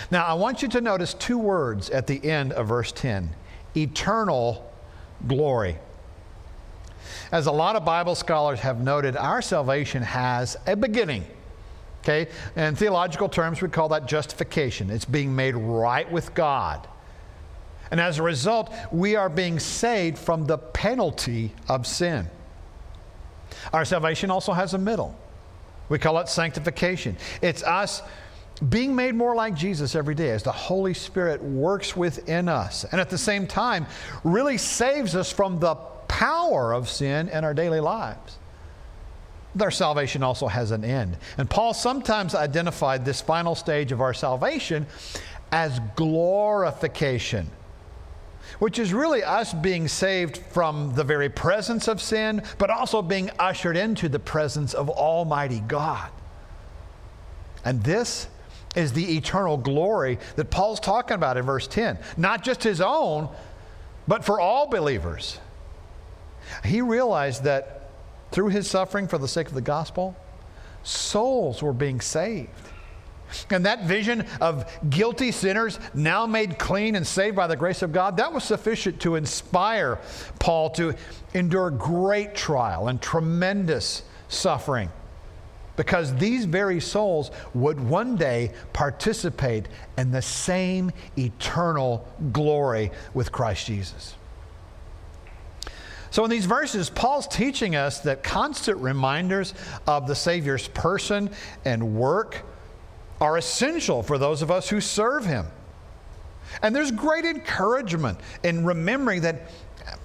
Now, 0.10 0.26
I 0.26 0.34
want 0.34 0.63
you 0.63 0.67
to 0.69 0.82
notice 0.82 1.13
two 1.13 1.38
words 1.38 1.91
at 1.91 2.08
the 2.08 2.26
end 2.28 2.52
of 2.54 2.67
verse 2.67 2.91
10 2.91 3.36
eternal 3.76 4.74
glory. 5.28 5.78
As 7.32 7.45
a 7.45 7.52
lot 7.52 7.76
of 7.76 7.86
Bible 7.86 8.15
scholars 8.15 8.60
have 8.62 8.82
noted, 8.82 9.15
our 9.15 9.43
salvation 9.43 10.02
has 10.02 10.58
a 10.65 10.76
beginning. 10.76 11.26
Okay? 12.00 12.28
In 12.56 12.76
theological 12.76 13.30
terms, 13.30 13.62
we 13.62 13.69
call 13.69 13.89
that 13.89 14.08
justification. 14.08 14.89
It's 14.89 15.06
being 15.06 15.36
made 15.36 15.56
right 15.56 16.12
with 16.12 16.34
God. 16.34 16.88
And 17.91 17.99
as 17.99 18.19
a 18.19 18.23
result, 18.23 18.73
we 18.91 19.15
are 19.15 19.30
being 19.30 19.60
saved 19.60 20.17
from 20.17 20.45
the 20.45 20.58
penalty 20.58 21.54
of 21.67 21.86
sin. 21.86 22.27
Our 23.73 23.86
salvation 23.86 24.32
also 24.32 24.54
has 24.54 24.73
a 24.73 24.77
middle. 24.77 25.17
We 25.89 25.99
call 25.99 26.17
it 26.19 26.30
sanctification. 26.30 27.17
It's 27.41 27.63
us 27.63 28.01
being 28.69 28.95
made 28.95 29.13
more 29.13 29.36
like 29.36 29.56
Jesus 29.56 29.95
every 29.95 30.15
day 30.15 30.30
as 30.30 30.43
the 30.43 30.51
Holy 30.51 30.93
Spirit 30.93 31.43
works 31.43 31.97
within 31.97 32.47
us 32.47 32.86
and 32.86 33.01
at 33.01 33.10
the 33.10 33.17
same 33.17 33.47
time 33.47 33.88
really 34.23 34.58
saves 34.58 35.15
us 35.15 35.32
from 35.32 35.60
the 35.60 35.75
power 36.08 36.73
of 36.73 36.88
sin 36.88 37.27
in 37.30 37.43
our 37.43 37.54
daily 37.54 37.80
lives. 37.80 38.38
Our 39.60 39.71
salvation 39.71 40.23
also 40.23 40.47
has 40.47 40.71
an 40.71 40.86
end. 40.86 41.17
And 41.38 41.49
Paul 41.49 41.73
sometimes 41.73 42.36
identified 42.36 43.04
this 43.04 43.19
final 43.19 43.56
stage 43.56 43.91
of 43.91 43.99
our 43.99 44.13
salvation 44.13 44.86
as 45.51 45.82
glorification 45.95 47.49
which 48.59 48.79
is 48.79 48.93
really 48.93 49.23
us 49.23 49.53
being 49.53 49.87
saved 49.87 50.37
from 50.37 50.93
the 50.95 51.03
very 51.03 51.29
presence 51.29 51.87
of 51.87 52.01
sin, 52.01 52.43
but 52.57 52.69
also 52.69 53.01
being 53.01 53.29
ushered 53.39 53.77
into 53.77 54.09
the 54.09 54.19
presence 54.19 54.73
of 54.73 54.89
Almighty 54.89 55.61
God. 55.67 56.09
And 57.63 57.83
this 57.83 58.27
is 58.75 58.93
the 58.93 59.17
eternal 59.17 59.57
glory 59.57 60.17
that 60.35 60.49
Paul's 60.49 60.79
talking 60.79 61.15
about 61.15 61.37
in 61.37 61.43
verse 61.43 61.67
10. 61.67 61.97
Not 62.17 62.43
just 62.43 62.63
his 62.63 62.81
own, 62.81 63.29
but 64.07 64.25
for 64.25 64.39
all 64.39 64.67
believers. 64.67 65.39
He 66.63 66.81
realized 66.81 67.43
that 67.43 67.89
through 68.31 68.49
his 68.49 68.69
suffering 68.69 69.07
for 69.07 69.17
the 69.17 69.27
sake 69.27 69.47
of 69.47 69.53
the 69.53 69.61
gospel, 69.61 70.15
souls 70.83 71.61
were 71.61 71.73
being 71.73 72.01
saved. 72.01 72.70
And 73.49 73.65
that 73.65 73.83
vision 73.83 74.25
of 74.39 74.71
guilty 74.89 75.31
sinners 75.31 75.79
now 75.93 76.25
made 76.25 76.57
clean 76.57 76.95
and 76.95 77.05
saved 77.05 77.35
by 77.35 77.47
the 77.47 77.55
grace 77.55 77.81
of 77.81 77.91
God, 77.91 78.17
that 78.17 78.31
was 78.31 78.43
sufficient 78.43 78.99
to 79.01 79.15
inspire 79.15 79.99
Paul 80.39 80.69
to 80.71 80.95
endure 81.33 81.69
great 81.69 82.35
trial 82.35 82.87
and 82.87 83.01
tremendous 83.01 84.03
suffering. 84.27 84.89
Because 85.77 86.13
these 86.15 86.45
very 86.45 86.79
souls 86.79 87.31
would 87.53 87.79
one 87.79 88.15
day 88.15 88.51
participate 88.73 89.67
in 89.97 90.11
the 90.11 90.21
same 90.21 90.91
eternal 91.17 92.07
glory 92.31 92.91
with 93.13 93.31
Christ 93.31 93.65
Jesus. 93.65 94.15
So, 96.11 96.25
in 96.25 96.29
these 96.29 96.45
verses, 96.45 96.89
Paul's 96.89 97.25
teaching 97.25 97.77
us 97.77 98.01
that 98.01 98.21
constant 98.21 98.77
reminders 98.79 99.53
of 99.87 100.07
the 100.07 100.15
Savior's 100.15 100.67
person 100.67 101.29
and 101.63 101.95
work 101.95 102.43
are 103.21 103.38
essential 103.38 104.01
for 104.01 104.17
those 104.17 104.41
of 104.41 104.51
us 104.51 104.67
who 104.67 104.81
serve 104.81 105.25
Him. 105.25 105.45
And 106.62 106.75
there's 106.75 106.91
great 106.91 107.23
encouragement 107.23 108.19
in 108.43 108.65
remembering 108.65 109.21
that, 109.21 109.43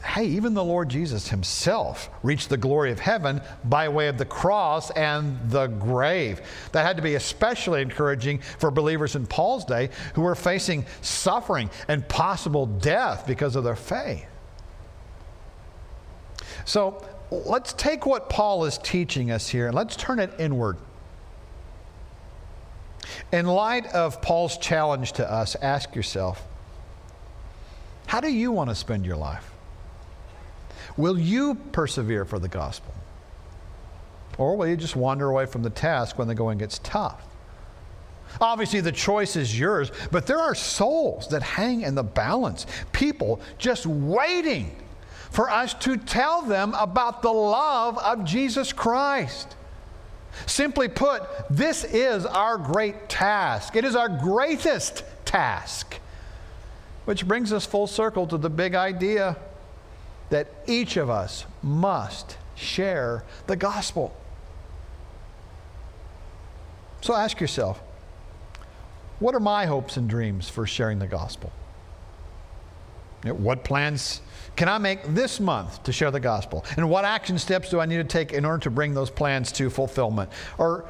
hey, 0.04 0.26
even 0.26 0.54
the 0.54 0.62
Lord 0.62 0.90
Jesus 0.90 1.28
Himself 1.28 2.10
reached 2.22 2.50
the 2.50 2.56
glory 2.56 2.92
of 2.92 3.00
heaven 3.00 3.40
by 3.64 3.88
way 3.88 4.08
of 4.08 4.18
the 4.18 4.26
cross 4.26 4.90
and 4.90 5.38
the 5.50 5.66
grave. 5.66 6.42
That 6.72 6.86
had 6.86 6.96
to 6.98 7.02
be 7.02 7.14
especially 7.14 7.82
encouraging 7.82 8.40
for 8.58 8.70
believers 8.70 9.16
in 9.16 9.26
Paul's 9.26 9.64
day 9.64 9.88
who 10.14 10.22
were 10.22 10.36
facing 10.36 10.84
suffering 11.00 11.70
and 11.88 12.06
possible 12.08 12.66
death 12.66 13.26
because 13.26 13.56
of 13.56 13.64
their 13.64 13.76
faith. 13.76 14.26
So 16.66 17.02
let's 17.30 17.72
take 17.72 18.06
what 18.06 18.28
Paul 18.28 18.66
is 18.66 18.78
teaching 18.78 19.30
us 19.30 19.48
here 19.48 19.66
and 19.66 19.74
let's 19.74 19.96
turn 19.96 20.18
it 20.18 20.30
inward. 20.38 20.76
In 23.32 23.46
light 23.46 23.86
of 23.86 24.20
Paul's 24.22 24.58
challenge 24.58 25.12
to 25.12 25.30
us, 25.30 25.56
ask 25.56 25.94
yourself 25.94 26.46
how 28.06 28.20
do 28.20 28.32
you 28.32 28.52
want 28.52 28.70
to 28.70 28.74
spend 28.74 29.04
your 29.04 29.16
life? 29.16 29.50
Will 30.96 31.18
you 31.18 31.56
persevere 31.72 32.24
for 32.24 32.38
the 32.38 32.48
gospel? 32.48 32.94
Or 34.38 34.56
will 34.56 34.68
you 34.68 34.76
just 34.76 34.96
wander 34.96 35.28
away 35.28 35.46
from 35.46 35.62
the 35.62 35.70
task 35.70 36.18
when 36.18 36.28
the 36.28 36.34
going 36.34 36.58
gets 36.58 36.78
tough? 36.80 37.22
Obviously, 38.40 38.80
the 38.80 38.92
choice 38.92 39.34
is 39.36 39.58
yours, 39.58 39.90
but 40.10 40.26
there 40.26 40.38
are 40.38 40.54
souls 40.54 41.28
that 41.28 41.42
hang 41.42 41.82
in 41.82 41.94
the 41.94 42.02
balance. 42.02 42.66
People 42.92 43.40
just 43.58 43.86
waiting 43.86 44.76
for 45.30 45.50
us 45.50 45.74
to 45.74 45.96
tell 45.96 46.42
them 46.42 46.74
about 46.74 47.22
the 47.22 47.32
love 47.32 47.98
of 47.98 48.24
Jesus 48.24 48.72
Christ. 48.72 49.55
Simply 50.44 50.88
put, 50.88 51.22
this 51.48 51.84
is 51.84 52.26
our 52.26 52.58
great 52.58 53.08
task. 53.08 53.76
It 53.76 53.84
is 53.84 53.96
our 53.96 54.08
greatest 54.08 55.04
task. 55.24 55.98
Which 57.06 57.26
brings 57.26 57.52
us 57.52 57.64
full 57.64 57.86
circle 57.86 58.26
to 58.26 58.36
the 58.36 58.50
big 58.50 58.74
idea 58.74 59.36
that 60.30 60.48
each 60.66 60.96
of 60.96 61.08
us 61.08 61.46
must 61.62 62.36
share 62.54 63.24
the 63.46 63.56
gospel. 63.56 64.14
So 67.00 67.14
ask 67.14 67.40
yourself 67.40 67.80
what 69.18 69.34
are 69.34 69.40
my 69.40 69.66
hopes 69.66 69.96
and 69.96 70.10
dreams 70.10 70.48
for 70.48 70.66
sharing 70.66 70.98
the 70.98 71.06
gospel? 71.06 71.52
What 73.32 73.64
plans 73.64 74.20
can 74.56 74.68
I 74.68 74.78
make 74.78 75.02
this 75.08 75.38
month 75.38 75.82
to 75.82 75.92
share 75.92 76.10
the 76.10 76.20
gospel? 76.20 76.64
And 76.76 76.88
what 76.88 77.04
action 77.04 77.38
steps 77.38 77.68
do 77.68 77.78
I 77.78 77.86
need 77.86 77.98
to 77.98 78.04
take 78.04 78.32
in 78.32 78.44
order 78.44 78.58
to 78.64 78.70
bring 78.70 78.94
those 78.94 79.10
plans 79.10 79.52
to 79.52 79.68
fulfillment? 79.68 80.30
Or 80.56 80.86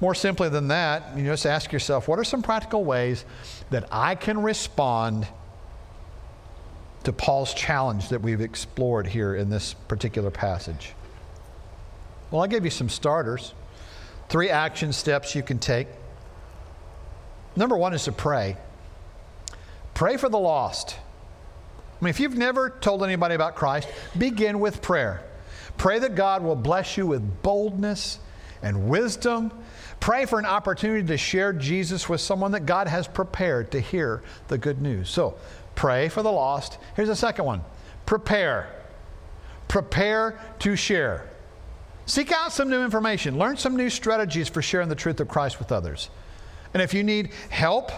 more 0.00 0.14
simply 0.14 0.48
than 0.48 0.68
that, 0.68 1.16
you 1.16 1.24
just 1.24 1.46
ask 1.46 1.72
yourself, 1.72 2.08
what 2.08 2.18
are 2.18 2.24
some 2.24 2.42
practical 2.42 2.84
ways 2.84 3.24
that 3.70 3.88
I 3.92 4.14
can 4.16 4.42
respond 4.42 5.26
to 7.04 7.12
Paul's 7.12 7.54
challenge 7.54 8.08
that 8.08 8.20
we've 8.20 8.40
explored 8.40 9.06
here 9.06 9.36
in 9.36 9.48
this 9.48 9.74
particular 9.74 10.30
passage? 10.30 10.92
Well, 12.30 12.42
I'll 12.42 12.48
give 12.48 12.64
you 12.64 12.70
some 12.70 12.88
starters, 12.88 13.54
three 14.28 14.50
action 14.50 14.92
steps 14.92 15.36
you 15.36 15.44
can 15.44 15.60
take. 15.60 15.86
Number 17.54 17.76
one 17.76 17.94
is 17.94 18.04
to 18.04 18.12
pray. 18.12 18.56
Pray 19.94 20.16
for 20.16 20.28
the 20.28 20.38
lost. 20.38 20.96
I 22.00 22.04
mean, 22.04 22.10
if 22.10 22.20
you've 22.20 22.36
never 22.36 22.70
told 22.70 23.02
anybody 23.02 23.34
about 23.34 23.54
Christ, 23.54 23.88
begin 24.18 24.60
with 24.60 24.82
prayer. 24.82 25.22
Pray 25.78 25.98
that 25.98 26.14
God 26.14 26.42
will 26.42 26.56
bless 26.56 26.96
you 26.96 27.06
with 27.06 27.42
boldness 27.42 28.18
and 28.62 28.88
wisdom. 28.88 29.52
Pray 30.00 30.26
for 30.26 30.38
an 30.38 30.46
opportunity 30.46 31.06
to 31.06 31.16
share 31.16 31.52
Jesus 31.52 32.08
with 32.08 32.20
someone 32.20 32.52
that 32.52 32.66
God 32.66 32.86
has 32.86 33.08
prepared 33.08 33.70
to 33.72 33.80
hear 33.80 34.22
the 34.48 34.58
good 34.58 34.80
news. 34.82 35.08
So, 35.08 35.36
pray 35.74 36.08
for 36.08 36.22
the 36.22 36.32
lost. 36.32 36.78
Here's 36.96 37.08
the 37.08 37.16
second 37.16 37.44
one 37.44 37.62
prepare. 38.04 38.72
Prepare 39.68 40.38
to 40.60 40.76
share. 40.76 41.26
Seek 42.06 42.30
out 42.30 42.52
some 42.52 42.70
new 42.70 42.84
information, 42.84 43.36
learn 43.36 43.56
some 43.56 43.76
new 43.76 43.90
strategies 43.90 44.48
for 44.48 44.62
sharing 44.62 44.88
the 44.88 44.94
truth 44.94 45.18
of 45.18 45.26
Christ 45.26 45.58
with 45.58 45.72
others. 45.72 46.08
And 46.72 46.80
if 46.80 46.94
you 46.94 47.02
need 47.02 47.32
help, 47.50 47.90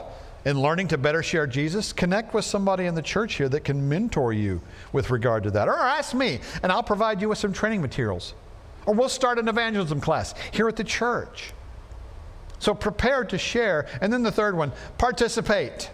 in 0.45 0.61
learning 0.61 0.89
to 0.89 0.99
better 0.99 1.23
share 1.23 1.47
Jesus, 1.47 1.93
connect 1.93 2.33
with 2.35 2.45
somebody 2.45 2.87
in 2.87 2.95
the 2.95 3.03
church 3.03 3.35
here 3.35 3.49
that 3.49 3.65
can 3.65 3.89
mentor 3.89 4.33
you 4.33 4.61
with 4.93 5.11
regard 5.11 5.43
to 5.45 5.51
that. 5.53 5.69
Or 5.69 5.75
ask 5.75 6.15
me, 6.15 6.41
and 6.63 6.71
I'll 6.71 6.83
provide 6.83 7.21
you 7.21 7.29
with 7.29 7.39
some 7.39 7.53
training 7.53 7.83
materials. 7.83 8.35
Or 8.87 8.95
we'll 8.95 9.09
start 9.09 9.39
an 9.39 9.49
evangelism 9.49 10.01
class 10.01 10.35
here 10.53 10.69
at 10.69 10.77
the 10.77 10.85
church. 10.85 11.53
So 12.59 12.75
prepare 12.75 13.25
to 13.25 13.39
share. 13.39 13.87
And 14.01 14.13
then 14.13 14.23
the 14.23 14.33
third 14.33 14.57
one 14.57 14.73
participate. 14.97 15.91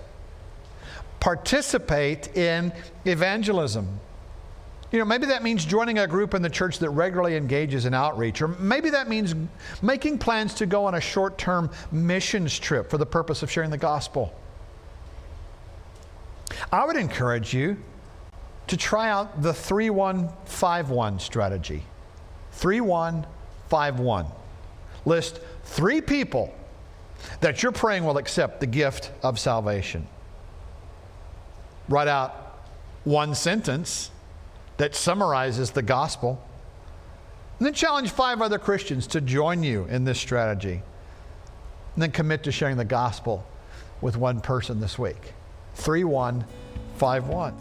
Participate 1.21 2.37
in 2.37 2.73
evangelism. 3.05 4.01
You 4.95 5.01
know, 5.01 5.07
maybe 5.07 5.27
that 5.27 5.43
means 5.43 5.65
joining 5.65 5.99
a 5.99 6.07
group 6.07 6.35
in 6.35 6.43
the 6.43 6.49
church 6.49 6.79
that 6.79 6.89
regularly 6.91 7.35
engages 7.37 7.85
in 7.85 7.95
outreach, 7.95 8.41
or 8.41 8.47
maybe 8.47 8.91
that 8.91 9.09
means 9.09 9.35
making 9.83 10.19
plans 10.19 10.55
to 10.55 10.67
go 10.67 10.85
on 10.85 10.95
a 10.95 11.01
short 11.01 11.37
term 11.37 11.69
missions 11.91 12.57
trip 12.57 12.89
for 12.91 12.97
the 12.97 13.05
purpose 13.05 13.43
of 13.43 13.51
sharing 13.51 13.71
the 13.71 13.77
gospel. 13.77 14.33
I 16.71 16.87
would 16.87 16.95
encourage 16.95 17.53
you 17.53 17.77
to 18.69 18.77
try 18.77 19.11
out 19.11 19.43
the 19.43 19.53
3151 19.53 21.19
strategy. 21.19 21.83
3151. 22.53 24.27
List 25.05 25.41
three 25.65 26.03
people 26.03 26.55
that 27.41 27.65
you're 27.65 27.73
praying 27.73 28.05
will 28.05 28.19
accept 28.19 28.61
the 28.61 28.67
gift 28.69 29.11
of 29.25 29.41
salvation. 29.41 30.07
Write 31.89 32.07
out 32.07 32.61
one 33.03 33.35
sentence 33.35 34.13
that 34.77 34.95
summarizes 34.95 35.71
the 35.71 35.83
gospel. 35.83 36.43
And 37.59 37.67
then 37.67 37.75
challenge 37.75 38.11
five 38.11 38.43
other 38.43 38.59
Christians 38.59 39.07
to 39.09 39.21
join 39.21 39.63
you 39.63 39.85
in 39.85 40.05
this 40.05 40.19
strategy. 40.19 40.83
And 41.95 42.03
then 42.03 42.11
commit 42.11 42.43
to 42.45 42.53
sharing 42.53 42.77
the 42.77 42.85
gospel 42.85 43.47
with 44.01 44.17
one 44.17 44.41
person 44.41 44.81
this 44.81 44.99
week. 44.99 45.33
3151. 45.75 47.57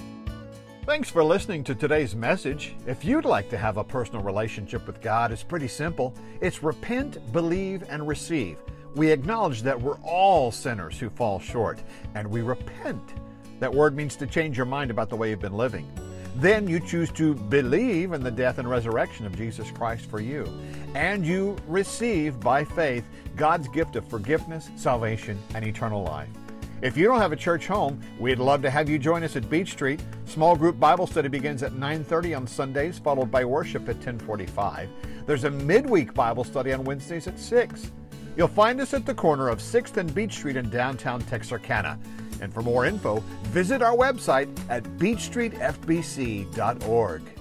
Thanks 0.85 1.09
for 1.09 1.23
listening 1.23 1.63
to 1.63 1.75
today's 1.75 2.13
message. 2.13 2.75
If 2.85 3.05
you'd 3.05 3.23
like 3.23 3.49
to 3.51 3.57
have 3.57 3.77
a 3.77 3.83
personal 3.83 4.21
relationship 4.21 4.85
with 4.85 5.01
God, 5.01 5.31
it's 5.31 5.43
pretty 5.43 5.69
simple. 5.69 6.13
It's 6.41 6.61
repent, 6.61 7.31
believe, 7.31 7.83
and 7.87 8.05
receive. 8.05 8.57
We 8.95 9.09
acknowledge 9.09 9.61
that 9.61 9.79
we're 9.79 9.97
all 10.03 10.51
sinners 10.51 10.99
who 10.99 11.09
fall 11.09 11.39
short, 11.39 11.81
and 12.15 12.29
we 12.29 12.41
repent. 12.41 13.01
That 13.59 13.73
word 13.73 13.95
means 13.95 14.17
to 14.17 14.27
change 14.27 14.57
your 14.57 14.65
mind 14.65 14.91
about 14.91 15.09
the 15.09 15.15
way 15.15 15.29
you've 15.29 15.39
been 15.39 15.53
living. 15.53 15.89
Then 16.35 16.67
you 16.67 16.79
choose 16.79 17.11
to 17.11 17.35
believe 17.35 18.13
in 18.13 18.23
the 18.23 18.31
death 18.31 18.57
and 18.57 18.69
resurrection 18.69 19.25
of 19.25 19.37
Jesus 19.37 19.69
Christ 19.71 20.09
for 20.09 20.19
you. 20.19 20.47
And 20.95 21.25
you 21.25 21.55
receive 21.67 22.39
by 22.39 22.63
faith 22.63 23.05
God's 23.35 23.67
gift 23.67 23.95
of 23.95 24.07
forgiveness, 24.07 24.69
salvation, 24.75 25.39
and 25.53 25.65
eternal 25.65 26.03
life. 26.03 26.29
If 26.81 26.97
you 26.97 27.05
don't 27.05 27.21
have 27.21 27.31
a 27.31 27.37
church 27.37 27.65
home, 27.65 28.01
we'd 28.19 28.39
love 28.39 28.61
to 28.63 28.69
have 28.69 28.89
you 28.89 28.99
join 28.99 29.23
us 29.23 29.37
at 29.37 29.49
Beech 29.49 29.71
Street. 29.71 30.01
Small 30.25 30.55
group 30.55 30.77
Bible 30.79 31.07
study 31.07 31.29
begins 31.29 31.63
at 31.63 31.73
9:30 31.73 32.33
on 32.35 32.45
Sundays, 32.45 32.99
followed 32.99 33.31
by 33.31 33.45
worship 33.45 33.87
at 33.87 34.01
10:45. 34.01 34.89
There's 35.25 35.45
a 35.45 35.51
midweek 35.51 36.13
Bible 36.13 36.43
study 36.43 36.73
on 36.73 36.83
Wednesdays 36.83 37.27
at 37.27 37.39
6. 37.39 37.91
You'll 38.35 38.49
find 38.49 38.81
us 38.81 38.93
at 38.93 39.05
the 39.05 39.13
corner 39.13 39.47
of 39.47 39.61
6th 39.61 39.95
and 39.95 40.13
Beech 40.13 40.33
Street 40.33 40.57
in 40.57 40.69
downtown 40.69 41.21
Texarkana. 41.21 41.97
And 42.41 42.53
for 42.53 42.61
more 42.61 42.85
info, 42.85 43.23
visit 43.45 43.81
our 43.81 43.95
website 43.95 44.49
at 44.69 44.83
beechstreetfbc.org. 44.97 47.32